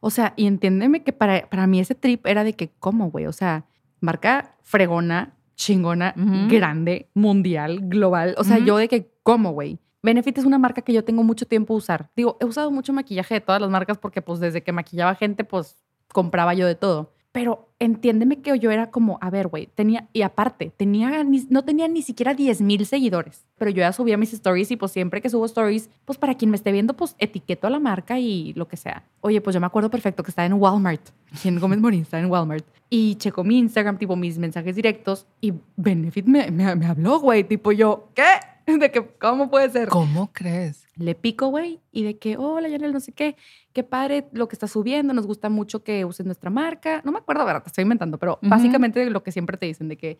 [0.00, 3.26] O sea, y entiéndeme que para, para mí ese trip era de que, ¿cómo, güey?
[3.26, 3.64] O sea,
[4.00, 6.14] marca fregona, chingona,
[6.48, 8.34] grande, mundial, global.
[8.38, 9.78] O sea, yo de que, ¿cómo, güey?
[10.02, 12.10] Benefit es una marca que yo tengo mucho tiempo usar.
[12.14, 15.42] Digo, he usado mucho maquillaje de todas las marcas porque pues desde que maquillaba gente,
[15.42, 15.76] pues
[16.12, 17.12] compraba yo de todo.
[17.32, 21.86] Pero entiéndeme que yo era como, a ver, güey, tenía, y aparte, tenía, no tenía
[21.86, 25.28] ni siquiera 10 mil seguidores, pero yo ya subía mis stories y pues siempre que
[25.28, 28.66] subo stories, pues para quien me esté viendo, pues etiqueto a la marca y lo
[28.66, 29.04] que sea.
[29.20, 31.02] Oye, pues yo me acuerdo perfecto que estaba en Walmart,
[31.44, 35.52] en Gómez Morín, estaba en Walmart, y checo mi Instagram, tipo mis mensajes directos, y
[35.76, 38.24] Benefit me, me, me habló, güey, tipo yo, ¿qué?
[38.78, 39.88] De que, ¿cómo puede ser?
[39.88, 40.84] ¿Cómo crees?
[40.96, 43.36] Le pico, güey, y de que, hola, Yanel, no sé qué,
[43.72, 47.00] qué padre lo que estás subiendo, nos gusta mucho que uses nuestra marca.
[47.04, 49.96] No me acuerdo, verdad, te estoy inventando, pero básicamente lo que siempre te dicen de
[49.96, 50.18] que,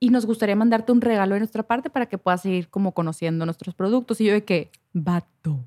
[0.00, 3.44] y nos gustaría mandarte un regalo de nuestra parte para que puedas seguir como conociendo
[3.44, 4.20] nuestros productos.
[4.20, 5.64] Y yo de que, vato,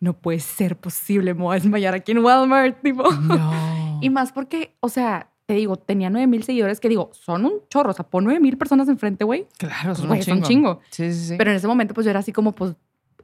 [0.00, 3.10] no puede ser posible, me voy a desmayar aquí en Walmart, tipo.
[3.12, 3.98] No.
[4.02, 7.54] y más porque, o sea, te digo, tenía 9 mil seguidores que digo, son un
[7.68, 7.90] chorro.
[7.90, 9.48] O sea, pon 9 mil personas enfrente, güey.
[9.58, 10.78] Claro, son, pues, un chingo.
[10.90, 11.34] Sí, sí, sí.
[11.36, 12.76] Pero en ese momento, pues yo era así como, pues,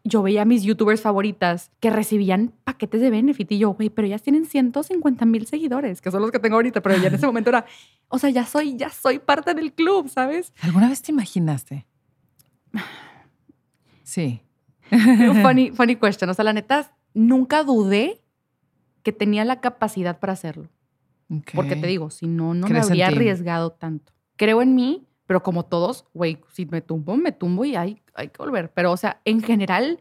[0.03, 4.09] yo veía a mis youtubers favoritas que recibían paquetes de benefit y yo, güey, pero
[4.09, 7.27] ya tienen 150 mil seguidores, que son los que tengo ahorita, pero ya en ese
[7.27, 7.65] momento era,
[8.09, 10.53] o sea, ya soy, ya soy parte del club, ¿sabes?
[10.63, 11.87] ¿Alguna vez te imaginaste?
[14.03, 14.41] Sí.
[15.43, 16.29] funny, funny question.
[16.29, 18.21] O sea, la neta, nunca dudé
[19.05, 20.69] que tenía la capacidad para hacerlo.
[21.55, 24.13] Porque te digo, si no, no me habría arriesgado tanto.
[24.37, 28.29] Creo en mí, pero como todos, güey, si me tumbo, me tumbo y hay, hay
[28.29, 28.71] que volver.
[28.73, 30.01] Pero, o sea, en general,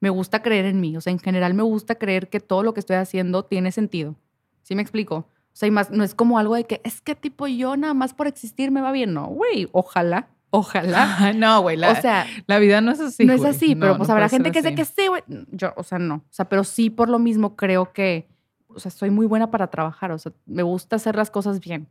[0.00, 0.96] me gusta creer en mí.
[0.96, 4.16] O sea, en general me gusta creer que todo lo que estoy haciendo tiene sentido.
[4.62, 5.16] ¿Sí me explico?
[5.16, 7.94] O sea, y más, no es como algo de que es que tipo yo nada
[7.94, 9.12] más por existir me va bien.
[9.12, 10.28] No, güey, ojalá.
[10.50, 11.32] Ojalá.
[11.36, 11.76] no, güey.
[11.76, 13.24] La, o sea, la vida no es así.
[13.24, 15.22] No es así, pero pues habrá gente que dice que sí, güey.
[15.50, 16.16] Yo, o sea, no.
[16.16, 18.28] O sea, pero sí por lo mismo creo que
[18.74, 21.88] o sea, soy muy buena para trabajar, o sea, me gusta hacer las cosas bien.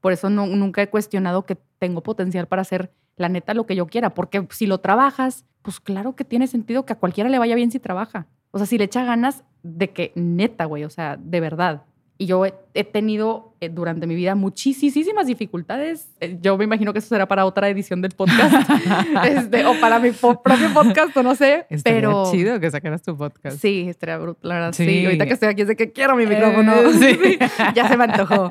[0.00, 3.76] Por eso no, nunca he cuestionado que tengo potencial para hacer la neta lo que
[3.76, 7.38] yo quiera, porque si lo trabajas, pues claro que tiene sentido que a cualquiera le
[7.38, 8.26] vaya bien si trabaja.
[8.50, 11.82] O sea, si le echa ganas de que neta, güey, o sea, de verdad.
[12.16, 16.08] Y yo he, tenido eh, durante mi vida muchísimas dificultades.
[16.20, 18.54] Eh, yo me imagino que eso será para otra edición del podcast.
[19.24, 21.66] Este, o para mi propio podcast, o no sé.
[21.70, 23.58] Estaría pero chido que sacaras tu podcast.
[23.58, 24.48] Sí, estaría brutal.
[24.48, 25.04] La verdad, sí.
[25.04, 26.72] Ahorita que estoy aquí es de que quiero mi micrófono.
[26.72, 27.38] Eh, sí.
[27.74, 28.48] ya se me antojó.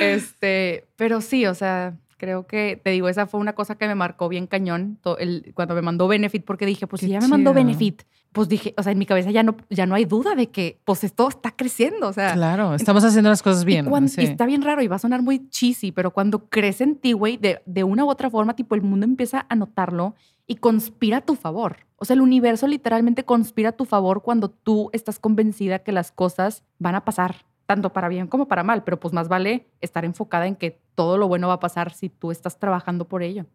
[0.00, 3.94] Este, pero sí, o sea, creo que, te digo, esa fue una cosa que me
[3.94, 7.52] marcó bien cañón el, cuando me mandó Benefit, porque dije, pues si ya me mandó
[7.52, 8.02] Benefit,
[8.34, 10.80] pues dije, o sea, en mi cabeza ya no, ya no hay duda de que,
[10.84, 12.32] pues esto está creciendo, o sea.
[12.34, 13.86] Claro, estamos haciendo las cosas bien.
[14.16, 17.12] Y, está bien raro y va a sonar muy cheesy, pero cuando crece en ti,
[17.12, 20.16] güey, de, de una u otra forma, tipo, el mundo empieza a notarlo
[20.48, 21.86] y conspira a tu favor.
[21.94, 26.10] O sea, el universo literalmente conspira a tu favor cuando tú estás convencida que las
[26.10, 30.04] cosas van a pasar tanto para bien como para mal, pero pues más vale estar
[30.04, 33.46] enfocada en que todo lo bueno va a pasar si tú estás trabajando por ello.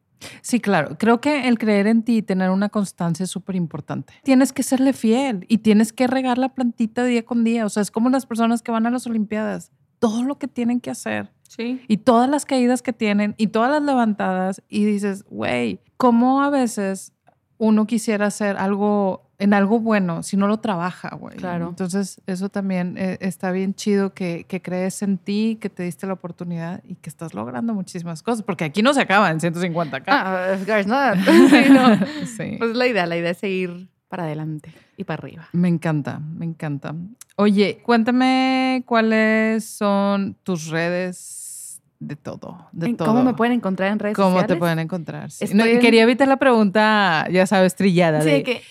[0.41, 0.97] Sí, claro.
[0.97, 4.13] Creo que el creer en ti y tener una constancia es súper importante.
[4.23, 7.65] Tienes que serle fiel y tienes que regar la plantita día con día.
[7.65, 9.71] O sea, es como las personas que van a las Olimpiadas.
[9.99, 11.31] Todo lo que tienen que hacer.
[11.47, 11.81] Sí.
[11.87, 14.63] Y todas las caídas que tienen y todas las levantadas.
[14.69, 17.13] Y dices, güey, ¿cómo a veces
[17.57, 21.37] uno quisiera hacer algo en algo bueno si no lo trabaja, güey.
[21.37, 21.69] Claro.
[21.69, 26.05] Entonces, eso también eh, está bien chido que, que, crees en ti, que te diste
[26.05, 30.03] la oportunidad y que estás logrando muchísimas cosas, porque aquí no se acaba en 150K.
[30.07, 30.57] Ah,
[31.49, 32.05] sí, no.
[32.25, 32.57] sí.
[32.59, 35.47] Pues la idea, la idea es seguir para adelante y para arriba.
[35.53, 36.93] Me encanta, me encanta.
[37.37, 43.07] Oye, cuéntame cuáles son tus redes de todo, de todo.
[43.07, 44.47] ¿Cómo me pueden encontrar en redes ¿Cómo sociales?
[44.47, 45.31] ¿Cómo te pueden encontrar?
[45.31, 45.47] Sí.
[45.79, 48.21] quería evitar la pregunta, ya sabes, trillada.
[48.21, 48.61] Sí, de, que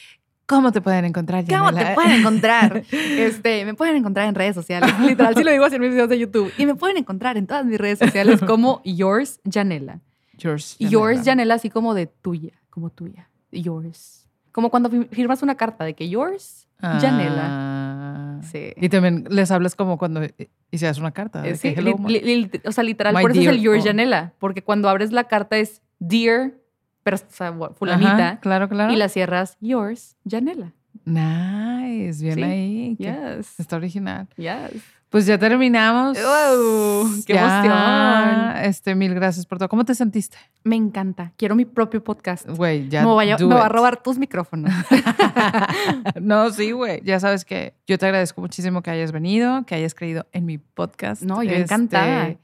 [0.48, 1.88] ¿Cómo te pueden encontrar, ¿Cómo Yanela?
[1.90, 2.82] te pueden encontrar?
[2.92, 4.90] Este, me pueden encontrar en redes sociales.
[5.00, 6.50] Literal, sí lo digo así en mis videos de YouTube.
[6.56, 10.00] Y me pueden encontrar en todas mis redes sociales como Yours Janela.
[10.38, 10.76] Yours.
[10.78, 13.28] Yours Janela, así como de tuya, como tuya.
[13.52, 14.26] Yours.
[14.52, 17.42] Como cuando fi- firmas una carta de que Yours Janela.
[17.44, 18.40] Ah.
[18.50, 18.72] Sí.
[18.76, 20.22] Y también les hablas como cuando
[20.70, 21.44] hicieras una carta.
[21.46, 23.60] Eh, que, sí, hello, li- li- o sea, literal, My por eso es el.
[23.60, 23.86] Yours Oh.
[23.88, 24.32] Janela.
[24.38, 26.52] Porque cuando abres la carta es Dear,
[27.76, 28.12] fulanita.
[28.28, 28.92] Ajá, claro, claro.
[28.92, 30.72] Y la cierras Yours Janela.
[31.04, 32.42] Nice, bien Sí.
[32.42, 32.96] ahí.
[32.98, 33.58] Yes.
[33.58, 34.28] Está original.
[34.36, 34.82] Yes.
[35.08, 36.18] Pues ya terminamos.
[36.22, 37.08] ¡Wow!
[37.26, 38.64] ¡Qué Ya, emoción!
[38.66, 39.70] Este, mil gracias por todo.
[39.70, 40.36] ¿Cómo te sentiste?
[40.64, 41.32] Me encanta.
[41.38, 42.46] Quiero mi propio podcast.
[42.46, 43.06] Güey, ya.
[43.06, 44.70] me, me va a robar tus micrófonos.
[46.20, 47.00] no, sí, güey.
[47.04, 50.58] Ya sabes que yo te agradezco muchísimo que hayas venido, que hayas creído en mi
[50.58, 51.22] podcast.
[51.22, 52.34] No, yo Este, encantada.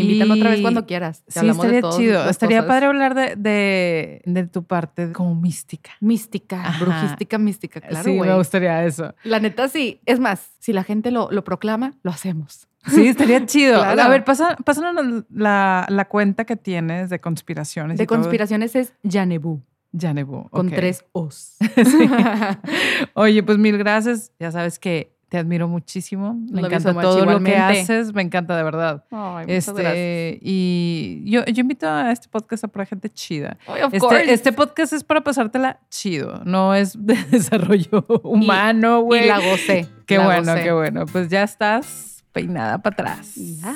[0.00, 1.24] Invítame otra vez y- cuando quieras.
[1.26, 2.28] Sí, hablamos de estaría chido.
[2.30, 2.68] Estaría cosas.
[2.68, 5.90] padre hablar de, de, de tu parte como mística.
[6.00, 6.84] Mística, Ajá.
[6.84, 7.80] brujística, mística.
[7.80, 9.14] Claro, sí, me gustaría eso.
[9.24, 10.00] La neta, sí.
[10.06, 12.68] Es más, si la gente lo, lo proclama, lo hacemos.
[12.86, 13.74] Sí, estaría chido.
[13.82, 14.02] Claro.
[14.02, 17.98] A ver, pasa, pásanos la, la cuenta que tienes de conspiraciones.
[17.98, 18.18] De y todo.
[18.18, 19.60] conspiraciones es Janebu,
[19.98, 21.56] Janebu, con tres O's.
[23.14, 24.32] Oye, pues mil gracias.
[24.38, 26.34] Ya sabes que te admiro muchísimo.
[26.50, 28.14] Me encanta todo lo que haces.
[28.14, 29.04] Me encanta de verdad.
[29.10, 29.68] Ay, gracias.
[29.68, 33.58] Este, y yo, yo invito a este podcast a pura gente chida.
[33.66, 34.20] Ay, of course.
[34.20, 39.24] Este, este podcast es para pasártela chido, no es de desarrollo humano, güey.
[39.24, 39.88] Y la gocé.
[40.06, 40.64] Qué la bueno, gocé.
[40.64, 41.06] qué bueno.
[41.06, 43.34] Pues ya estás peinada para atrás.
[43.34, 43.74] Ya.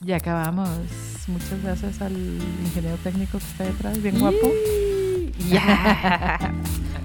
[0.00, 0.68] Ya acabamos.
[1.28, 2.12] Muchas gracias al
[2.62, 4.52] ingeniero técnico que está detrás, bien guapo.
[5.48, 6.52] Ya.